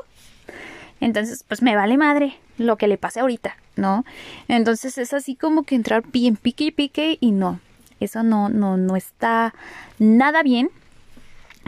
Entonces, 1.01 1.45
pues 1.47 1.63
me 1.63 1.77
vale 1.77 1.97
madre 1.97 2.37
lo 2.57 2.77
que 2.77 2.89
le 2.89 2.99
pase 2.99 3.21
ahorita, 3.21 3.57
¿no? 3.77 4.05
Entonces 4.49 4.99
es 4.99 5.13
así 5.13 5.35
como 5.37 5.63
que 5.63 5.75
entrar 5.75 6.03
bien 6.11 6.37
pique 6.37 6.65
y 6.65 6.71
pique 6.71 7.19
y 7.21 7.31
no, 7.31 7.61
eso 8.01 8.23
no, 8.23 8.49
no, 8.49 8.77
no 8.77 8.97
está 8.97 9.55
nada 9.99 10.43
bien. 10.43 10.71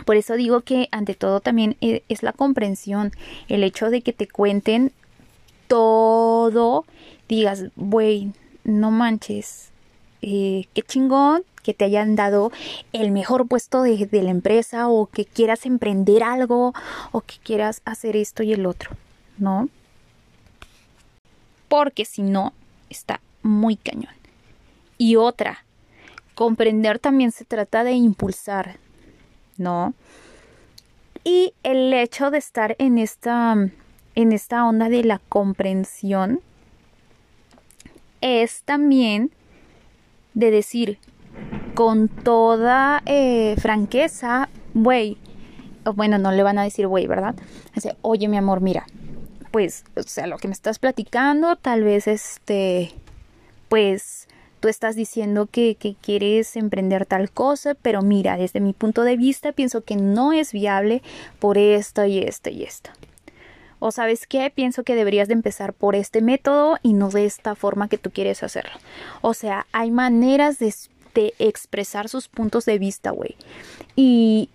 Por 0.05 0.17
eso 0.17 0.35
digo 0.35 0.63
que 0.63 0.89
ante 0.93 1.15
todo 1.15 1.41
también 1.41 1.77
e, 1.81 2.03
es 2.09 2.23
la 2.23 2.33
comprensión, 2.33 3.13
el 3.49 3.63
hecho 3.65 3.91
de 3.91 4.03
que 4.03 4.13
te 4.13 4.27
cuenten 4.27 4.93
todo, 5.69 6.85
digas, 7.29 7.67
güey, 7.77 8.33
no 8.65 8.91
manches, 8.91 9.71
eh, 10.23 10.67
qué 10.75 10.83
chingón 10.83 11.43
que 11.63 11.75
te 11.75 11.85
hayan 11.85 12.17
dado 12.17 12.51
el 12.93 13.11
mejor 13.11 13.47
puesto 13.47 13.83
de 13.83 14.23
la 14.23 14.31
empresa 14.31 14.89
o 14.89 15.07
que 15.07 15.25
quieras 15.25 15.67
emprender 15.67 16.23
algo 16.23 16.75
o 17.13 17.21
que 17.21 17.37
quieras 17.43 17.83
hacer 17.85 18.17
esto 18.17 18.43
y 18.43 18.53
el 18.53 18.67
otro, 18.67 18.91
¿no? 19.41 19.69
porque 21.71 22.05
si 22.05 22.23
no, 22.23 22.53
está 22.91 23.21
muy 23.43 23.77
cañón. 23.77 24.13
Y 24.99 25.15
otra, 25.15 25.65
comprender 26.35 26.99
también 26.99 27.31
se 27.31 27.45
trata 27.45 27.85
de 27.85 27.93
impulsar, 27.93 28.79
¿no? 29.57 29.95
Y 31.23 31.55
el 31.63 31.93
hecho 31.95 32.33
de 32.33 32.39
estar 32.39 32.75
en 32.81 32.99
esta, 32.99 33.55
en 34.17 34.33
esta 34.33 34.67
onda 34.67 34.89
de 34.89 35.05
la 35.05 35.21
comprensión 35.29 36.41
es 38.21 38.65
también 38.65 39.31
de 40.35 40.51
decir 40.51 40.99
con 41.75 42.09
toda 42.09 43.01
eh, 43.07 43.55
franqueza, 43.59 44.49
güey, 44.75 45.19
bueno, 45.95 46.19
no 46.19 46.33
le 46.33 46.43
van 46.43 46.59
a 46.59 46.65
decir 46.65 46.89
güey, 46.89 47.07
¿verdad? 47.07 47.37
Dice, 47.77 47.97
oye 48.03 48.27
mi 48.27 48.37
amor, 48.37 48.61
mira, 48.61 48.87
pues, 49.51 49.85
o 49.97 50.03
sea, 50.03 50.27
lo 50.27 50.39
que 50.39 50.49
me 50.49 50.55
estás 50.55 50.79
platicando, 50.79 51.57
tal 51.57 51.83
vez 51.83 52.07
este, 52.07 52.93
pues, 53.69 54.29
tú 54.61 54.69
estás 54.69 54.95
diciendo 54.95 55.47
que, 55.47 55.75
que, 55.75 55.95
quieres 56.01 56.57
emprender 56.57 57.07
tal 57.07 57.31
cosa, 57.31 57.75
pero 57.75 58.03
mira, 58.03 58.37
desde 58.37 58.61
mi 58.61 58.73
punto 58.73 59.03
de 59.03 59.17
vista 59.17 59.53
pienso 59.53 59.83
que 59.83 59.97
no 59.97 60.33
es 60.33 60.53
viable 60.53 61.03
por 61.39 61.59
esto 61.59 62.05
y 62.05 62.19
esto 62.19 62.51
y 62.51 62.65
esto. 62.65 62.91
O 63.79 63.93
sabes 63.93 64.27
qué, 64.27 64.51
pienso 64.55 64.85
que 64.85 64.95
deberías 64.95 65.29
de 65.29 65.35
empezar 65.35 65.73
por 65.73 65.95
este 65.95 66.21
método 66.21 66.77
y 66.83 66.93
no 66.93 67.09
de 67.09 67.25
esta 67.25 67.55
forma 67.55 67.89
que 67.89 67.97
tú 67.97 68.11
quieres 68.11 68.43
hacerlo. 68.43 68.73
O 69.23 69.33
sea, 69.33 69.67
hay 69.73 69.91
maneras 69.91 70.59
de 70.59 70.75
de 71.15 71.35
expresar 71.39 72.09
sus 72.09 72.29
puntos 72.29 72.65
de 72.65 72.79
vista, 72.79 73.11
güey. 73.11 73.37
Y, 74.03 74.49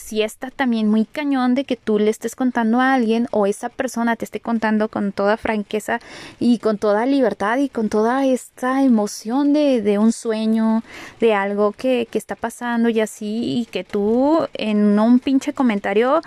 si 0.00 0.22
está 0.22 0.50
también 0.50 0.88
muy 0.88 1.04
cañón 1.04 1.54
de 1.54 1.64
que 1.64 1.76
tú 1.76 2.00
le 2.00 2.10
estés 2.10 2.34
contando 2.34 2.80
a 2.80 2.92
alguien 2.94 3.28
o 3.30 3.46
esa 3.46 3.68
persona 3.68 4.16
te 4.16 4.24
esté 4.24 4.40
contando 4.40 4.88
con 4.88 5.12
toda 5.12 5.36
franqueza 5.36 6.00
y 6.40 6.58
con 6.58 6.76
toda 6.76 7.06
libertad 7.06 7.58
y 7.58 7.68
con 7.68 7.88
toda 7.88 8.26
esta 8.26 8.82
emoción 8.82 9.52
de, 9.52 9.98
un 10.00 10.10
sueño, 10.10 10.82
de 11.20 11.34
algo 11.34 11.70
que, 11.70 12.08
está 12.12 12.34
pasando 12.34 12.88
y 12.88 13.00
así, 13.00 13.60
y 13.60 13.66
que 13.66 13.84
tú 13.84 14.48
en 14.54 14.98
un 14.98 15.20
pinche 15.20 15.52
comentario 15.52 16.20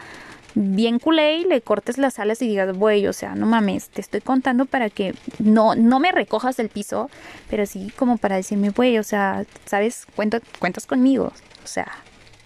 bien 0.56 1.00
culé 1.00 1.40
y 1.40 1.44
le 1.44 1.60
cortes 1.60 1.98
las 1.98 2.18
alas 2.18 2.42
y 2.42 2.48
digas, 2.48 2.74
güey, 2.78 3.08
o 3.08 3.14
sea, 3.14 3.36
no 3.36 3.46
mames, 3.46 3.90
te 3.90 4.00
estoy 4.00 4.22
contando 4.22 4.66
para 4.66 4.90
que 4.90 5.16
no, 5.40 5.76
no 5.76 6.00
me 6.00 6.14
recojas 6.14 6.56
del 6.56 6.70
piso, 6.70 7.10
pero 7.50 7.66
sí 7.66 7.92
como 7.98 8.18
para 8.18 8.38
decirme, 8.38 8.70
güey, 8.70 8.98
o 9.00 9.04
sea, 9.04 9.44
sabes, 9.66 10.08
cuentas 10.16 10.86
conmigo, 10.86 11.34
o 11.64 11.68
sea, 11.68 11.92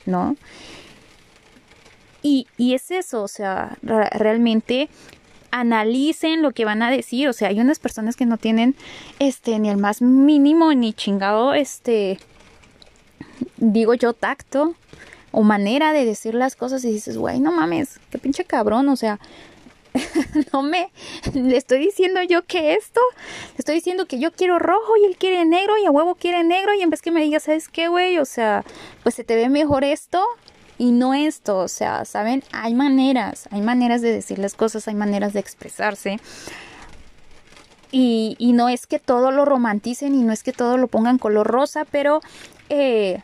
¿no? 0.07 0.35
Y, 2.23 2.47
y 2.57 2.73
es 2.73 2.91
eso, 2.91 3.21
o 3.21 3.27
sea, 3.27 3.77
realmente 3.81 4.89
analicen 5.51 6.41
lo 6.41 6.51
que 6.51 6.65
van 6.65 6.81
a 6.81 6.91
decir, 6.91 7.29
o 7.29 7.33
sea, 7.33 7.49
hay 7.49 7.59
unas 7.59 7.79
personas 7.79 8.15
que 8.15 8.25
no 8.25 8.37
tienen, 8.37 8.75
este, 9.19 9.59
ni 9.59 9.69
el 9.69 9.77
más 9.77 10.01
mínimo, 10.01 10.73
ni 10.73 10.93
chingado, 10.93 11.53
este, 11.53 12.19
digo 13.57 13.93
yo, 13.93 14.13
tacto, 14.13 14.75
o 15.31 15.43
manera 15.43 15.93
de 15.93 16.05
decir 16.05 16.33
las 16.33 16.55
cosas 16.55 16.83
y 16.83 16.91
dices, 16.91 17.17
güey, 17.17 17.39
no 17.39 17.51
mames, 17.51 17.99
qué 18.09 18.17
pinche 18.17 18.45
cabrón, 18.45 18.89
o 18.89 18.95
sea, 18.95 19.19
no 20.53 20.63
me 20.63 20.91
le 21.33 21.57
estoy 21.57 21.79
diciendo 21.79 22.21
yo 22.23 22.43
que 22.45 22.73
esto, 22.73 23.01
le 23.53 23.59
estoy 23.59 23.75
diciendo 23.75 24.05
que 24.05 24.19
yo 24.19 24.31
quiero 24.31 24.59
rojo 24.59 24.93
y 25.01 25.05
él 25.05 25.17
quiere 25.17 25.45
negro 25.45 25.77
y 25.77 25.85
a 25.85 25.91
huevo 25.91 26.15
quiere 26.15 26.43
negro 26.43 26.73
y 26.73 26.81
en 26.81 26.89
vez 26.89 27.01
que 27.01 27.11
me 27.11 27.21
diga, 27.21 27.39
¿sabes 27.39 27.67
qué, 27.69 27.87
güey? 27.87 28.17
O 28.19 28.25
sea, 28.25 28.63
pues 29.03 29.15
se 29.15 29.23
te 29.23 29.35
ve 29.35 29.49
mejor 29.49 29.83
esto 29.83 30.25
y 30.77 30.91
no 30.91 31.13
esto, 31.13 31.57
o 31.57 31.67
sea, 31.67 32.05
¿saben? 32.05 32.43
Hay 32.51 32.73
maneras, 32.73 33.47
hay 33.51 33.61
maneras 33.61 34.01
de 34.01 34.11
decir 34.11 34.39
las 34.39 34.53
cosas, 34.53 34.87
hay 34.87 34.95
maneras 34.95 35.33
de 35.33 35.39
expresarse. 35.39 36.19
Y, 37.91 38.35
y 38.37 38.53
no 38.53 38.67
es 38.69 38.85
que 38.85 38.99
todo 38.99 39.31
lo 39.31 39.45
romanticen 39.45 40.13
y 40.13 40.21
no 40.23 40.33
es 40.33 40.43
que 40.43 40.51
todo 40.51 40.77
lo 40.77 40.87
pongan 40.87 41.17
color 41.17 41.47
rosa, 41.47 41.85
pero 41.85 42.21
eh, 42.69 43.21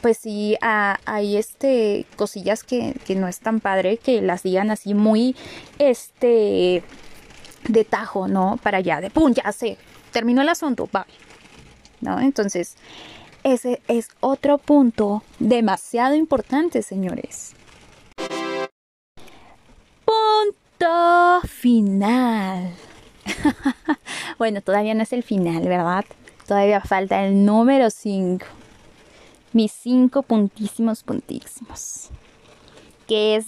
pues 0.00 0.18
sí 0.18 0.56
hay 0.60 1.36
este 1.36 2.06
cosillas 2.16 2.62
que, 2.62 2.94
que, 3.04 3.14
no 3.14 3.28
es 3.28 3.40
tan 3.40 3.60
padre 3.60 3.96
que 3.96 4.22
las 4.22 4.42
digan 4.42 4.70
así 4.70 4.94
muy 4.94 5.36
este 5.78 6.82
de 7.66 7.84
tajo, 7.84 8.28
¿no? 8.28 8.58
Para 8.62 8.78
allá, 8.78 9.00
de 9.00 9.10
pum, 9.10 9.32
ya 9.32 9.52
sé, 9.52 9.76
terminó 10.12 10.42
el 10.42 10.48
asunto, 10.48 10.88
bye. 10.92 11.02
¿No? 12.00 12.20
Entonces, 12.20 12.76
ese 13.42 13.80
es 13.88 14.08
otro 14.20 14.58
punto 14.58 15.22
demasiado 15.40 16.14
importante, 16.14 16.82
señores. 16.82 17.54
Punto 20.04 21.40
final. 21.46 22.72
bueno, 24.38 24.60
todavía 24.60 24.94
no 24.94 25.02
es 25.02 25.12
el 25.12 25.24
final, 25.24 25.64
¿verdad? 25.64 26.04
Todavía 26.46 26.80
falta 26.80 27.24
el 27.26 27.44
número 27.44 27.90
5 27.90 28.46
mis 29.52 29.72
cinco 29.72 30.22
puntísimos 30.22 31.02
puntísimos, 31.02 32.10
que 33.06 33.36
es 33.36 33.46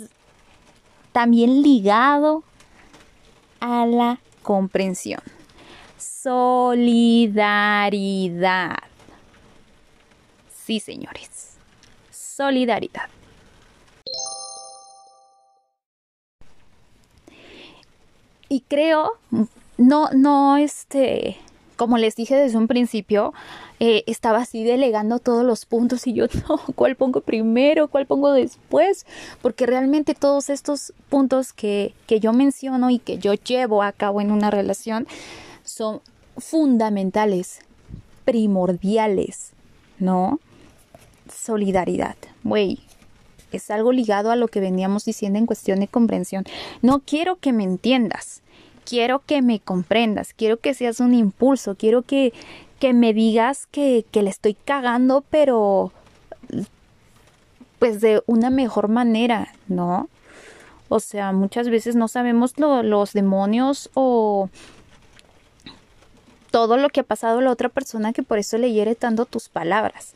también 1.13 1.63
ligado 1.63 2.43
a 3.61 3.87
la 3.87 4.21
comprensión. 4.43 5.23
Solidaridad. 5.99 7.31
Sí, 10.65 10.81
señores. 10.81 11.57
Solidaridad. 12.11 13.09
Y 18.49 18.63
creo, 18.63 19.13
no, 19.79 20.11
no, 20.13 20.57
este, 20.57 21.37
como 21.81 21.97
les 21.97 22.15
dije 22.15 22.37
desde 22.37 22.59
un 22.59 22.69
principio, 22.69 23.33
eh, 23.79 24.05
estaba 24.07 24.41
así 24.41 24.65
delegando 24.65 25.19
todos 25.19 25.47
los 25.47 25.65
puntos 25.65 26.07
y 26.07 26.13
yo 26.13 26.27
no, 26.47 26.61
¿cuál 26.75 26.95
pongo 26.95 27.23
primero? 27.23 27.89
¿Cuál 27.89 28.05
pongo 28.05 28.35
después? 28.35 29.07
Porque 29.41 29.65
realmente 29.65 30.15
todos 30.15 30.51
estos 30.51 30.93
puntos 31.09 31.55
que, 31.55 31.95
que 32.07 32.21
yo 32.21 32.35
menciono 32.35 32.91
y 32.91 32.99
que 32.99 33.17
yo 33.17 33.33
llevo 33.33 33.83
a 33.83 33.93
cabo 33.93 34.21
en 34.21 34.31
una 34.31 34.51
relación 34.51 35.09
son 35.65 36.03
fundamentales, 36.37 37.61
primordiales, 38.27 39.53
¿no? 39.99 40.39
Solidaridad, 41.35 42.17
güey, 42.43 42.81
es 43.53 43.71
algo 43.71 43.93
ligado 43.93 44.31
a 44.31 44.37
lo 44.37 44.49
que 44.49 44.61
veníamos 44.61 45.07
diciendo 45.07 45.39
en 45.39 45.47
cuestión 45.47 45.81
de 45.81 45.89
comprensión. 45.89 46.45
No 46.83 46.99
quiero 46.99 47.37
que 47.37 47.55
me 47.55 47.65
entiendas, 47.65 48.43
quiero 48.91 49.21
que 49.25 49.41
me 49.41 49.61
comprendas, 49.61 50.35
quiero 50.35 50.57
que 50.57 50.75
seas 50.75 50.99
un 50.99 51.15
impulso, 51.15 51.77
quiero 51.77 52.03
que, 52.03 52.33
que 52.81 52.93
me 52.93 53.15
digas 53.15 53.69
que, 53.71 54.05
que 54.11 54.25
le 54.25 54.31
estoy 54.31 54.55
cagando, 54.55 55.23
pero 55.31 55.93
pues 57.79 58.01
de 58.01 58.21
una 58.27 58.51
mejor 58.51 58.89
manera, 58.89 59.55
¿no? 59.69 60.09
O 60.89 60.99
sea, 60.99 61.31
muchas 61.31 61.69
veces 61.69 61.95
no 61.95 62.09
sabemos 62.09 62.55
los 62.59 63.13
demonios 63.13 63.91
o 63.95 64.51
todo 66.51 66.77
lo 66.77 66.89
que 66.89 66.99
ha 66.99 67.05
pasado 67.05 67.39
a 67.39 67.43
la 67.43 67.53
otra 67.53 67.69
persona 67.69 68.13
que 68.13 68.25
por 68.25 68.41
eso 68.41 68.59
le 68.59 68.73
hiere 68.73 68.97
tanto 68.97 69.25
tus 69.25 69.49
palabras. 69.49 70.15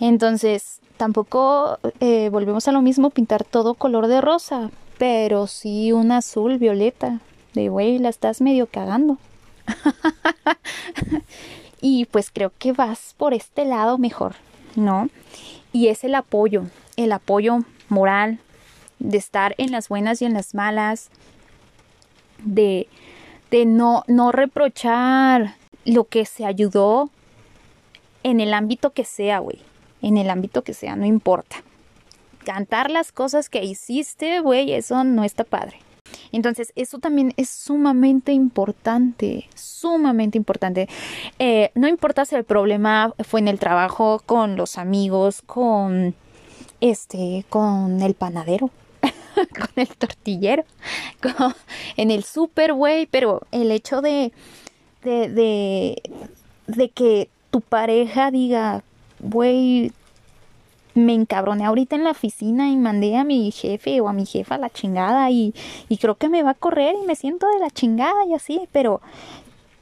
Entonces, 0.00 0.80
tampoco 0.98 1.78
eh, 2.00 2.28
volvemos 2.28 2.68
a 2.68 2.72
lo 2.72 2.82
mismo, 2.82 3.08
pintar 3.08 3.42
todo 3.42 3.72
color 3.72 4.06
de 4.06 4.20
rosa, 4.20 4.70
pero 4.98 5.46
sí 5.46 5.92
un 5.92 6.12
azul, 6.12 6.58
violeta, 6.58 7.20
de 7.54 7.68
güey, 7.68 7.98
la 7.98 8.08
estás 8.08 8.40
medio 8.40 8.66
cagando. 8.66 9.18
y 11.80 12.04
pues 12.06 12.30
creo 12.30 12.52
que 12.58 12.72
vas 12.72 13.14
por 13.16 13.32
este 13.32 13.64
lado 13.64 13.98
mejor, 13.98 14.34
¿no? 14.76 15.08
Y 15.72 15.88
es 15.88 16.04
el 16.04 16.14
apoyo, 16.14 16.64
el 16.96 17.12
apoyo 17.12 17.60
moral, 17.88 18.38
de 18.98 19.18
estar 19.18 19.54
en 19.58 19.72
las 19.72 19.88
buenas 19.88 20.22
y 20.22 20.24
en 20.24 20.34
las 20.34 20.54
malas, 20.54 21.10
de, 22.44 22.88
de 23.50 23.64
no, 23.64 24.04
no 24.06 24.32
reprochar 24.32 25.56
lo 25.84 26.04
que 26.04 26.26
se 26.26 26.44
ayudó 26.44 27.10
en 28.22 28.40
el 28.40 28.54
ámbito 28.54 28.90
que 28.90 29.04
sea, 29.04 29.38
güey. 29.38 29.60
En 30.02 30.16
el 30.16 30.30
ámbito 30.30 30.62
que 30.62 30.74
sea, 30.74 30.96
no 30.96 31.06
importa. 31.06 31.56
Cantar 32.44 32.90
las 32.90 33.12
cosas 33.12 33.48
que 33.48 33.64
hiciste, 33.64 34.40
güey, 34.40 34.72
eso 34.72 35.04
no 35.04 35.24
está 35.24 35.44
padre. 35.44 35.83
Entonces, 36.36 36.72
eso 36.76 36.98
también 36.98 37.32
es 37.36 37.48
sumamente 37.48 38.32
importante, 38.32 39.48
sumamente 39.54 40.38
importante. 40.38 40.88
Eh, 41.38 41.70
no 41.74 41.88
importa 41.88 42.24
si 42.24 42.34
el 42.34 42.44
problema 42.44 43.14
fue 43.24 43.40
en 43.40 43.48
el 43.48 43.58
trabajo, 43.58 44.22
con 44.26 44.56
los 44.56 44.78
amigos, 44.78 45.42
con 45.42 46.14
este, 46.80 47.44
con 47.48 48.02
el 48.02 48.14
panadero, 48.14 48.70
con 49.34 49.70
el 49.76 49.88
tortillero, 49.88 50.64
en 51.96 52.10
el 52.10 52.24
super, 52.24 52.74
güey, 52.74 53.06
pero 53.06 53.42
el 53.52 53.70
hecho 53.70 54.02
de, 54.02 54.32
de, 55.02 55.28
de, 55.28 56.02
de 56.66 56.88
que 56.90 57.28
tu 57.50 57.60
pareja 57.60 58.30
diga, 58.30 58.82
güey, 59.20 59.92
me 60.94 61.12
encabroné 61.12 61.64
ahorita 61.64 61.96
en 61.96 62.04
la 62.04 62.12
oficina 62.12 62.68
y 62.70 62.76
mandé 62.76 63.16
a 63.16 63.24
mi 63.24 63.50
jefe 63.50 64.00
o 64.00 64.08
a 64.08 64.12
mi 64.12 64.26
jefa 64.26 64.58
la 64.58 64.70
chingada 64.70 65.30
y, 65.30 65.54
y 65.88 65.98
creo 65.98 66.16
que 66.16 66.28
me 66.28 66.42
va 66.42 66.50
a 66.50 66.54
correr 66.54 66.94
y 67.02 67.06
me 67.06 67.16
siento 67.16 67.48
de 67.48 67.58
la 67.58 67.70
chingada 67.70 68.24
y 68.26 68.34
así, 68.34 68.60
pero 68.72 69.00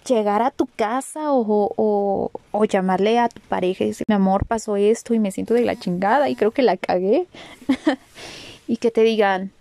llegar 0.07 0.42
a 0.42 0.51
tu 0.51 0.66
casa 0.66 1.33
o, 1.33 1.72
o, 1.77 2.31
o, 2.51 2.64
llamarle 2.64 3.18
a 3.18 3.29
tu 3.29 3.40
pareja 3.42 3.85
y 3.85 3.88
decir, 3.88 4.05
mi 4.09 4.14
amor, 4.14 4.46
pasó 4.46 4.77
esto 4.77 5.14
y 5.14 5.18
me 5.18 5.31
siento 5.31 5.55
de 5.55 5.62
la 5.62 5.77
chingada 5.77 6.29
y 6.29 6.35
creo 6.35 6.51
que 6.51 6.62
la 6.62 6.77
cagué. 6.77 7.27
y 8.66 8.79
que 8.79 8.90
te 8.90 9.03
digan, 9.03 9.53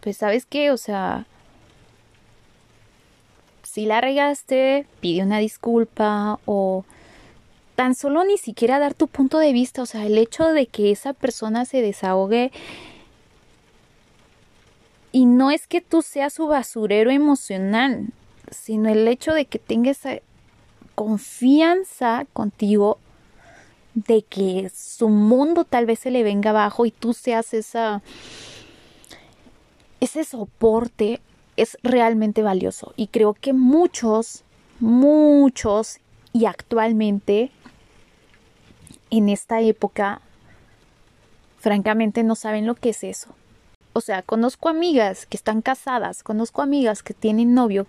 pues 0.00 0.16
sabes 0.16 0.46
qué, 0.46 0.70
o 0.70 0.76
sea, 0.76 1.26
si 3.62 3.86
la 3.86 4.00
regaste, 4.00 4.86
pide 5.00 5.22
una 5.22 5.38
disculpa 5.38 6.38
o 6.44 6.84
tan 7.80 7.94
solo 7.94 8.24
ni 8.24 8.36
siquiera 8.36 8.78
dar 8.78 8.92
tu 8.92 9.06
punto 9.06 9.38
de 9.38 9.54
vista, 9.54 9.80
o 9.80 9.86
sea, 9.86 10.04
el 10.04 10.18
hecho 10.18 10.44
de 10.52 10.66
que 10.66 10.90
esa 10.90 11.14
persona 11.14 11.64
se 11.64 11.80
desahogue 11.80 12.52
y 15.12 15.24
no 15.24 15.50
es 15.50 15.66
que 15.66 15.80
tú 15.80 16.02
seas 16.02 16.34
su 16.34 16.46
basurero 16.46 17.10
emocional, 17.10 18.08
sino 18.50 18.90
el 18.90 19.08
hecho 19.08 19.32
de 19.32 19.46
que 19.46 19.58
tenga 19.58 19.92
esa 19.92 20.18
confianza 20.94 22.26
contigo 22.34 22.98
de 23.94 24.24
que 24.28 24.70
su 24.74 25.08
mundo 25.08 25.64
tal 25.64 25.86
vez 25.86 26.00
se 26.00 26.10
le 26.10 26.22
venga 26.22 26.50
abajo 26.50 26.84
y 26.84 26.90
tú 26.90 27.14
seas 27.14 27.54
esa 27.54 28.02
ese 30.00 30.24
soporte 30.24 31.22
es 31.56 31.78
realmente 31.82 32.42
valioso. 32.42 32.92
Y 32.96 33.06
creo 33.06 33.32
que 33.32 33.54
muchos, 33.54 34.44
muchos 34.80 35.96
y 36.34 36.44
actualmente 36.44 37.50
en 39.10 39.28
esta 39.28 39.60
época, 39.60 40.20
francamente 41.58 42.22
no 42.22 42.34
saben 42.34 42.66
lo 42.66 42.74
que 42.74 42.90
es 42.90 43.04
eso. 43.04 43.34
O 43.92 44.00
sea, 44.00 44.22
conozco 44.22 44.68
amigas 44.68 45.26
que 45.26 45.36
están 45.36 45.62
casadas, 45.62 46.22
conozco 46.22 46.62
amigas 46.62 47.02
que 47.02 47.12
tienen 47.12 47.54
novio 47.54 47.86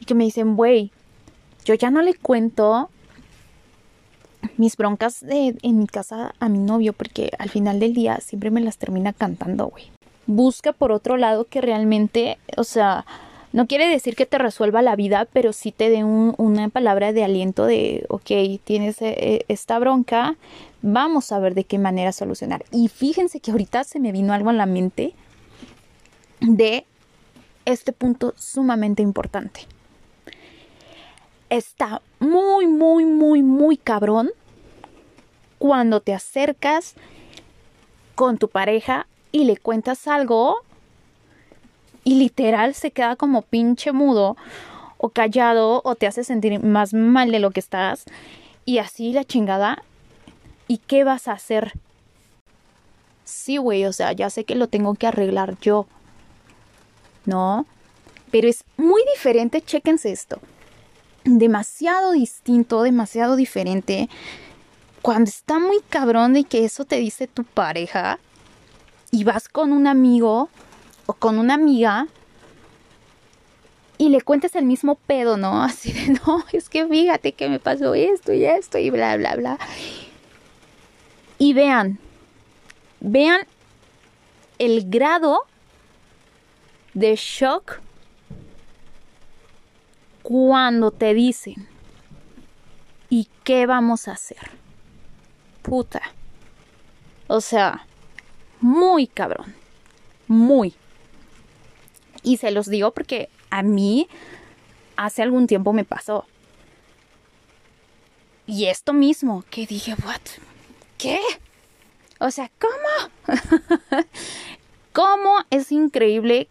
y 0.00 0.04
que 0.04 0.14
me 0.14 0.24
dicen, 0.24 0.56
güey, 0.56 0.92
yo 1.64 1.74
ya 1.74 1.90
no 1.90 2.02
le 2.02 2.14
cuento 2.14 2.88
mis 4.56 4.76
broncas 4.76 5.20
de, 5.20 5.58
en 5.62 5.78
mi 5.78 5.86
casa 5.86 6.34
a 6.38 6.48
mi 6.48 6.58
novio 6.58 6.92
porque 6.92 7.30
al 7.38 7.50
final 7.50 7.80
del 7.80 7.94
día 7.94 8.18
siempre 8.20 8.50
me 8.50 8.60
las 8.60 8.78
termina 8.78 9.12
cantando, 9.12 9.66
güey. 9.66 9.90
Busca 10.26 10.72
por 10.72 10.92
otro 10.92 11.16
lado 11.16 11.44
que 11.44 11.60
realmente, 11.60 12.38
o 12.56 12.64
sea, 12.64 13.04
no 13.52 13.66
quiere 13.66 13.88
decir 13.88 14.14
que 14.14 14.26
te 14.26 14.38
resuelva 14.38 14.82
la 14.82 14.96
vida, 14.96 15.26
pero 15.32 15.52
sí 15.52 15.72
te 15.72 15.88
dé 15.88 16.04
una 16.04 16.68
palabra 16.68 17.12
de 17.12 17.24
aliento 17.24 17.64
de, 17.64 18.04
ok, 18.08 18.60
tienes 18.62 19.00
eh, 19.00 19.44
esta 19.48 19.78
bronca, 19.78 20.36
vamos 20.82 21.32
a 21.32 21.38
ver 21.38 21.54
de 21.54 21.64
qué 21.64 21.78
manera 21.78 22.12
solucionar. 22.12 22.64
Y 22.72 22.88
fíjense 22.88 23.40
que 23.40 23.50
ahorita 23.50 23.84
se 23.84 24.00
me 24.00 24.12
vino 24.12 24.34
algo 24.34 24.50
en 24.50 24.58
la 24.58 24.66
mente 24.66 25.14
de 26.40 26.84
este 27.64 27.92
punto 27.92 28.34
sumamente 28.36 29.02
importante. 29.02 29.62
Está 31.48 32.02
muy, 32.18 32.66
muy, 32.66 33.06
muy, 33.06 33.42
muy 33.42 33.78
cabrón 33.78 34.30
cuando 35.58 36.00
te 36.00 36.12
acercas 36.12 36.94
con 38.14 38.36
tu 38.36 38.48
pareja 38.48 39.06
y 39.32 39.44
le 39.44 39.56
cuentas 39.56 40.06
algo 40.06 40.56
y 42.04 42.14
literal 42.14 42.74
se 42.74 42.90
queda 42.90 43.16
como 43.16 43.42
pinche 43.42 43.92
mudo 43.92 44.36
o 44.98 45.10
callado 45.10 45.80
o 45.84 45.94
te 45.94 46.06
hace 46.06 46.24
sentir 46.24 46.62
más 46.62 46.92
mal 46.92 47.30
de 47.30 47.38
lo 47.38 47.50
que 47.50 47.60
estás 47.60 48.04
y 48.64 48.78
así 48.78 49.12
la 49.12 49.24
chingada. 49.24 49.82
¿Y 50.66 50.78
qué 50.78 51.04
vas 51.04 51.28
a 51.28 51.32
hacer? 51.32 51.72
Sí, 53.24 53.56
güey, 53.56 53.86
o 53.86 53.92
sea, 53.92 54.12
ya 54.12 54.28
sé 54.28 54.44
que 54.44 54.54
lo 54.54 54.68
tengo 54.68 54.94
que 54.94 55.06
arreglar 55.06 55.58
yo. 55.60 55.86
¿No? 57.24 57.64
Pero 58.30 58.48
es 58.48 58.64
muy 58.76 59.02
diferente, 59.14 59.62
chéquense 59.62 60.12
esto. 60.12 60.38
Demasiado 61.24 62.12
distinto, 62.12 62.82
demasiado 62.82 63.36
diferente. 63.36 64.08
Cuando 65.00 65.28
está 65.30 65.58
muy 65.58 65.80
cabrón 65.88 66.34
de 66.34 66.44
que 66.44 66.64
eso 66.64 66.84
te 66.84 66.96
dice 66.96 67.26
tu 67.26 67.44
pareja 67.44 68.18
y 69.10 69.24
vas 69.24 69.48
con 69.48 69.72
un 69.72 69.86
amigo 69.86 70.50
o 71.08 71.14
con 71.14 71.38
una 71.38 71.54
amiga 71.54 72.06
y 73.96 74.10
le 74.10 74.20
cuentes 74.20 74.54
el 74.54 74.66
mismo 74.66 74.94
pedo, 74.94 75.38
¿no? 75.38 75.62
Así 75.64 75.92
de, 75.92 76.20
no, 76.26 76.44
es 76.52 76.68
que 76.68 76.86
fíjate 76.86 77.32
que 77.32 77.48
me 77.48 77.58
pasó 77.58 77.94
esto 77.94 78.32
y 78.34 78.44
esto 78.44 78.78
y 78.78 78.90
bla, 78.90 79.16
bla, 79.16 79.34
bla. 79.34 79.58
Y 81.38 81.54
vean, 81.54 81.98
vean 83.00 83.40
el 84.58 84.90
grado 84.90 85.44
de 86.92 87.16
shock 87.16 87.80
cuando 90.22 90.90
te 90.90 91.14
dicen, 91.14 91.68
¿y 93.08 93.28
qué 93.44 93.64
vamos 93.64 94.08
a 94.08 94.12
hacer? 94.12 94.50
Puta. 95.62 96.02
O 97.28 97.40
sea, 97.40 97.86
muy 98.60 99.06
cabrón. 99.06 99.54
Muy. 100.26 100.74
Y 102.22 102.38
se 102.38 102.50
los 102.50 102.66
digo 102.66 102.92
porque 102.92 103.28
a 103.50 103.62
mí 103.62 104.08
hace 104.96 105.22
algún 105.22 105.46
tiempo 105.46 105.72
me 105.72 105.84
pasó. 105.84 106.26
Y 108.46 108.66
esto 108.66 108.92
mismo, 108.92 109.44
que 109.50 109.66
dije, 109.66 109.94
¿what? 110.04 110.20
¿Qué? 110.96 111.20
O 112.18 112.30
sea, 112.30 112.50
¿cómo? 112.58 113.38
¿Cómo 114.92 115.36
es 115.50 115.70
increíble 115.70 116.48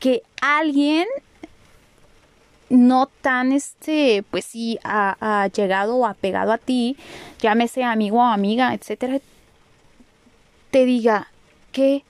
que 0.00 0.22
alguien 0.42 1.06
no 2.68 3.06
tan 3.06 3.52
este, 3.52 4.24
pues 4.30 4.44
sí, 4.44 4.78
ha, 4.84 5.48
llegado 5.54 5.96
o 5.96 6.06
ha 6.06 6.14
pegado 6.14 6.52
a 6.52 6.58
ti, 6.58 6.96
llámese 7.40 7.84
amigo 7.84 8.18
o 8.18 8.22
amiga, 8.22 8.74
etcétera, 8.74 9.20
te 10.70 10.84
diga, 10.84 11.28
¿qué 11.72 12.04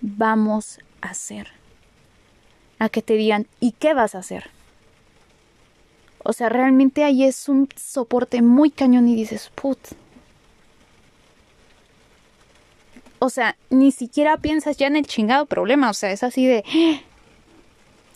vamos 0.00 0.80
hacer? 1.02 1.48
A 2.78 2.88
que 2.88 3.02
te 3.02 3.14
digan, 3.14 3.46
¿y 3.60 3.72
qué 3.72 3.92
vas 3.94 4.14
a 4.14 4.18
hacer? 4.18 4.50
O 6.24 6.32
sea, 6.32 6.48
realmente 6.48 7.04
ahí 7.04 7.24
es 7.24 7.48
un 7.48 7.68
soporte 7.76 8.42
muy 8.42 8.70
cañón 8.70 9.08
y 9.08 9.14
dices, 9.14 9.50
put. 9.54 9.78
O 13.18 13.28
sea, 13.28 13.56
ni 13.70 13.92
siquiera 13.92 14.36
piensas 14.36 14.76
ya 14.76 14.86
en 14.86 14.96
el 14.96 15.06
chingado 15.06 15.46
problema. 15.46 15.90
O 15.90 15.94
sea, 15.94 16.10
es 16.10 16.22
así 16.22 16.46
de, 16.46 16.64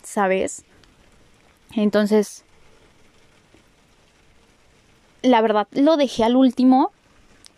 ¿sabes? 0.02 0.64
Entonces, 1.74 2.44
la 5.22 5.40
verdad 5.42 5.68
lo 5.72 5.96
dejé 5.96 6.24
al 6.24 6.36
último, 6.36 6.92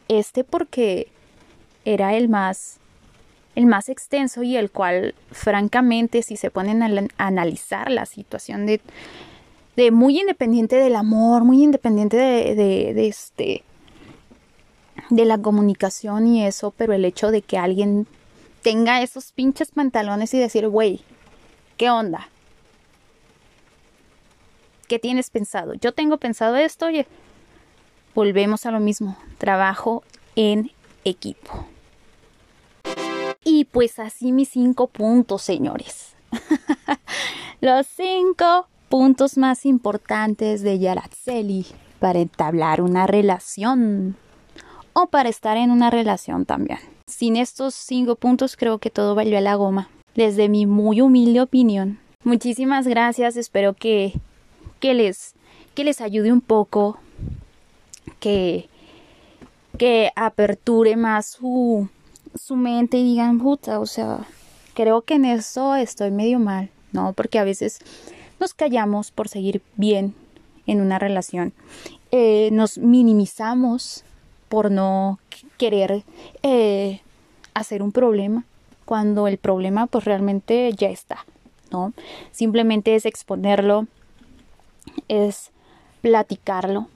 este 0.09 0.45
porque 0.45 1.09
era 1.85 2.15
el 2.15 2.29
más 2.29 2.79
el 3.59 3.67
más 3.67 3.89
extenso 3.89 4.45
y 4.45 4.57
el 4.57 4.71
cual 4.71 5.17
francamente 5.33 6.23
si 6.23 6.37
se 6.37 6.49
ponen 6.49 6.81
a, 6.81 7.09
analizar 7.17 7.91
la 7.91 8.07
situación 8.07 8.67
de, 8.67 8.81
muy 9.91 10.21
independiente 10.21 10.77
del 10.77 10.95
amor, 10.95 11.43
muy 11.43 11.65
independiente 11.65 12.17
de, 12.17 12.55
de, 12.55 12.95
de, 12.95 13.09
este 13.09 13.65
de 15.11 15.25
la 15.25 15.39
comunicación 15.39 16.29
y 16.29 16.47
eso, 16.47 16.73
pero 16.77 16.93
el 16.93 17.05
hecho 17.05 17.33
de 17.33 17.43
que 17.43 17.59
alguien 17.59 18.07
tenga 18.63 19.03
esos 19.03 19.33
pinches 19.33 19.73
pantalones 19.73 20.33
y 20.35 20.39
decir, 20.39 20.69
güey, 20.69 21.01
¿qué 21.77 21.91
onda? 21.91 22.29
¿Qué 24.87 25.01
tienes 25.01 25.31
pensado? 25.31 25.75
Yo 25.75 25.91
tengo 25.91 26.19
pensado 26.19 26.55
esto, 26.55 26.87
oye, 26.87 27.09
volvemos 28.15 28.67
a 28.67 28.71
lo 28.71 28.79
mismo, 28.79 29.19
trabajo 29.39 30.05
en 30.37 30.71
equipo. 31.05 31.67
Y 33.45 33.65
pues 33.65 33.99
así 33.99 34.33
mis 34.33 34.51
cinco 34.51 34.89
puntos, 34.89 35.43
señores. 35.43 36.15
Los 37.61 37.87
cinco 37.87 38.69
puntos 38.89 39.37
más 39.37 39.67
importantes 39.67 40.63
de 40.63 40.79
Yaratzeli 40.79 41.67
para 41.99 42.21
entablar 42.21 42.81
una 42.81 43.07
relación 43.07 44.17
o 44.93 45.07
para 45.07 45.29
estar 45.29 45.57
en 45.57 45.71
una 45.71 45.91
relación 45.91 46.45
también. 46.45 46.79
Sin 47.07 47.37
estos 47.37 47.75
cinco 47.75 48.17
puntos 48.17 48.57
creo 48.57 48.79
que 48.79 48.91
todo 48.91 49.15
valió 49.15 49.39
a 49.39 49.43
la 49.43 49.55
goma. 49.55 49.89
Desde 50.15 50.49
mi 50.49 50.67
muy 50.67 51.01
humilde 51.01 51.41
opinión. 51.41 51.99
Muchísimas 52.25 52.87
gracias, 52.87 53.37
espero 53.37 53.75
que, 53.75 54.15
que, 54.81 54.95
les, 54.95 55.35
que 55.75 55.85
les 55.85 56.01
ayude 56.01 56.33
un 56.33 56.41
poco, 56.41 56.99
que, 58.19 58.69
que 59.79 60.11
aperture 60.17 60.97
más 60.97 61.27
su, 61.27 61.89
su 62.35 62.57
mente 62.57 62.99
y 62.99 63.05
digan, 63.05 63.39
puta, 63.39 63.81
o 63.81 63.87
sea, 63.87 64.27
creo 64.75 65.03
que 65.03 65.15
en 65.15 65.25
eso 65.25 65.75
estoy 65.75 66.11
medio 66.11 66.39
mal, 66.39 66.71
¿no? 66.93 67.13
Porque 67.13 67.39
a 67.39 67.45
veces 67.45 67.81
nos 68.41 68.55
callamos 68.55 69.11
por 69.11 69.29
seguir 69.29 69.63
bien 69.77 70.15
en 70.67 70.81
una 70.81 70.99
relación, 70.99 71.53
eh, 72.11 72.51
nos 72.53 72.79
minimizamos 72.79 74.05
por 74.49 74.71
no 74.71 75.19
querer 75.57 76.05
eh, 76.43 77.01
hacer 77.55 77.83
un 77.83 77.93
problema 77.93 78.45
cuando 78.85 79.27
el 79.27 79.39
problema 79.39 79.87
pues 79.87 80.05
realmente 80.05 80.73
ya 80.77 80.89
está, 80.89 81.25
¿no? 81.71 81.93
Simplemente 82.33 82.95
es 82.95 83.05
exponerlo, 83.05 83.87
es 85.09 85.51
platicarlo 86.01 86.89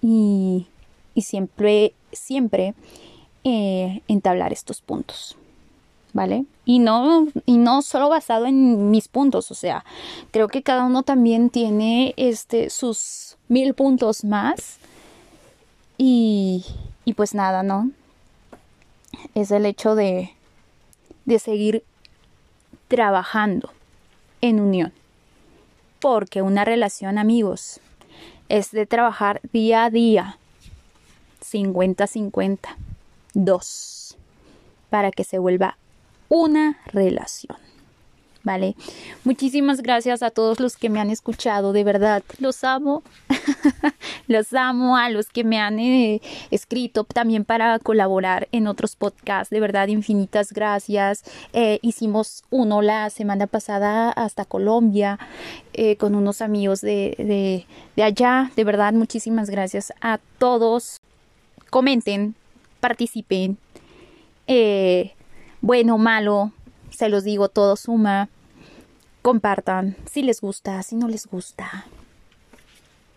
y, 0.00 0.66
y 1.14 1.22
siempre, 1.22 1.94
siempre 2.12 2.74
eh, 3.44 4.02
entablar 4.08 4.52
estos 4.52 4.80
puntos. 4.80 5.36
¿Vale? 6.14 6.44
Y 6.66 6.78
no, 6.78 7.26
y 7.46 7.56
no 7.56 7.80
solo 7.80 8.10
basado 8.10 8.44
en 8.44 8.90
mis 8.90 9.08
puntos, 9.08 9.50
o 9.50 9.54
sea, 9.54 9.82
creo 10.30 10.46
que 10.46 10.62
cada 10.62 10.84
uno 10.84 11.04
también 11.04 11.48
tiene 11.48 12.12
este, 12.18 12.68
sus 12.68 13.38
mil 13.48 13.72
puntos 13.72 14.22
más. 14.22 14.76
Y, 15.96 16.66
y 17.06 17.14
pues 17.14 17.34
nada, 17.34 17.62
¿no? 17.62 17.90
Es 19.34 19.50
el 19.50 19.64
hecho 19.64 19.94
de, 19.94 20.34
de 21.24 21.38
seguir 21.38 21.82
trabajando 22.88 23.70
en 24.42 24.60
unión. 24.60 24.92
Porque 25.98 26.42
una 26.42 26.66
relación, 26.66 27.16
amigos, 27.16 27.80
es 28.50 28.70
de 28.70 28.84
trabajar 28.84 29.40
día 29.50 29.84
a 29.84 29.90
día, 29.90 30.36
50-50 31.40 32.58
dos 33.34 34.16
para 34.90 35.10
que 35.10 35.24
se 35.24 35.38
vuelva 35.38 35.78
una 36.28 36.78
relación. 36.86 37.56
¿vale? 38.42 38.74
Muchísimas 39.24 39.82
gracias 39.82 40.22
a 40.22 40.30
todos 40.30 40.60
los 40.60 40.76
que 40.76 40.90
me 40.90 41.00
han 41.00 41.10
escuchado, 41.10 41.72
de 41.72 41.84
verdad, 41.84 42.22
los 42.38 42.64
amo, 42.64 43.02
los 44.26 44.52
amo 44.52 44.96
a 44.96 45.10
los 45.10 45.28
que 45.28 45.44
me 45.44 45.60
han 45.60 45.78
eh, 45.78 46.20
escrito 46.50 47.04
también 47.04 47.44
para 47.44 47.78
colaborar 47.78 48.48
en 48.52 48.66
otros 48.66 48.96
podcasts, 48.96 49.50
de 49.50 49.60
verdad, 49.60 49.88
infinitas 49.88 50.52
gracias. 50.52 51.24
Eh, 51.52 51.78
hicimos 51.82 52.42
uno 52.50 52.82
la 52.82 53.10
semana 53.10 53.46
pasada 53.46 54.10
hasta 54.10 54.44
Colombia 54.44 55.18
eh, 55.72 55.96
con 55.96 56.14
unos 56.14 56.42
amigos 56.42 56.80
de, 56.80 57.14
de, 57.18 57.66
de 57.96 58.02
allá, 58.02 58.50
de 58.56 58.64
verdad, 58.64 58.92
muchísimas 58.92 59.50
gracias 59.50 59.92
a 60.00 60.18
todos. 60.38 60.98
Comenten, 61.70 62.34
participen, 62.82 63.56
bueno, 65.62 65.96
malo, 65.96 66.52
se 66.90 67.08
los 67.08 67.22
digo, 67.24 67.48
todo 67.48 67.76
suma. 67.76 68.28
Compartan 69.22 69.96
si 70.10 70.22
les 70.22 70.40
gusta, 70.40 70.82
si 70.82 70.96
no 70.96 71.06
les 71.06 71.26
gusta. 71.26 71.86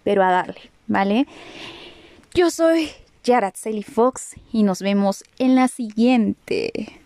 Pero 0.04 0.24
a 0.24 0.32
darle, 0.32 0.70
¿vale? 0.86 1.26
Yo 2.36 2.52
soy 2.52 2.90
Yaratzeli 3.24 3.82
Fox 3.82 4.36
y 4.54 4.62
nos 4.62 4.82
vemos 4.82 5.24
en 5.40 5.56
la 5.56 5.68
siguiente. 5.68 7.02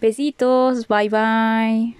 Besitos, 0.00 0.86
bye 0.86 1.08
bye. 1.08 1.96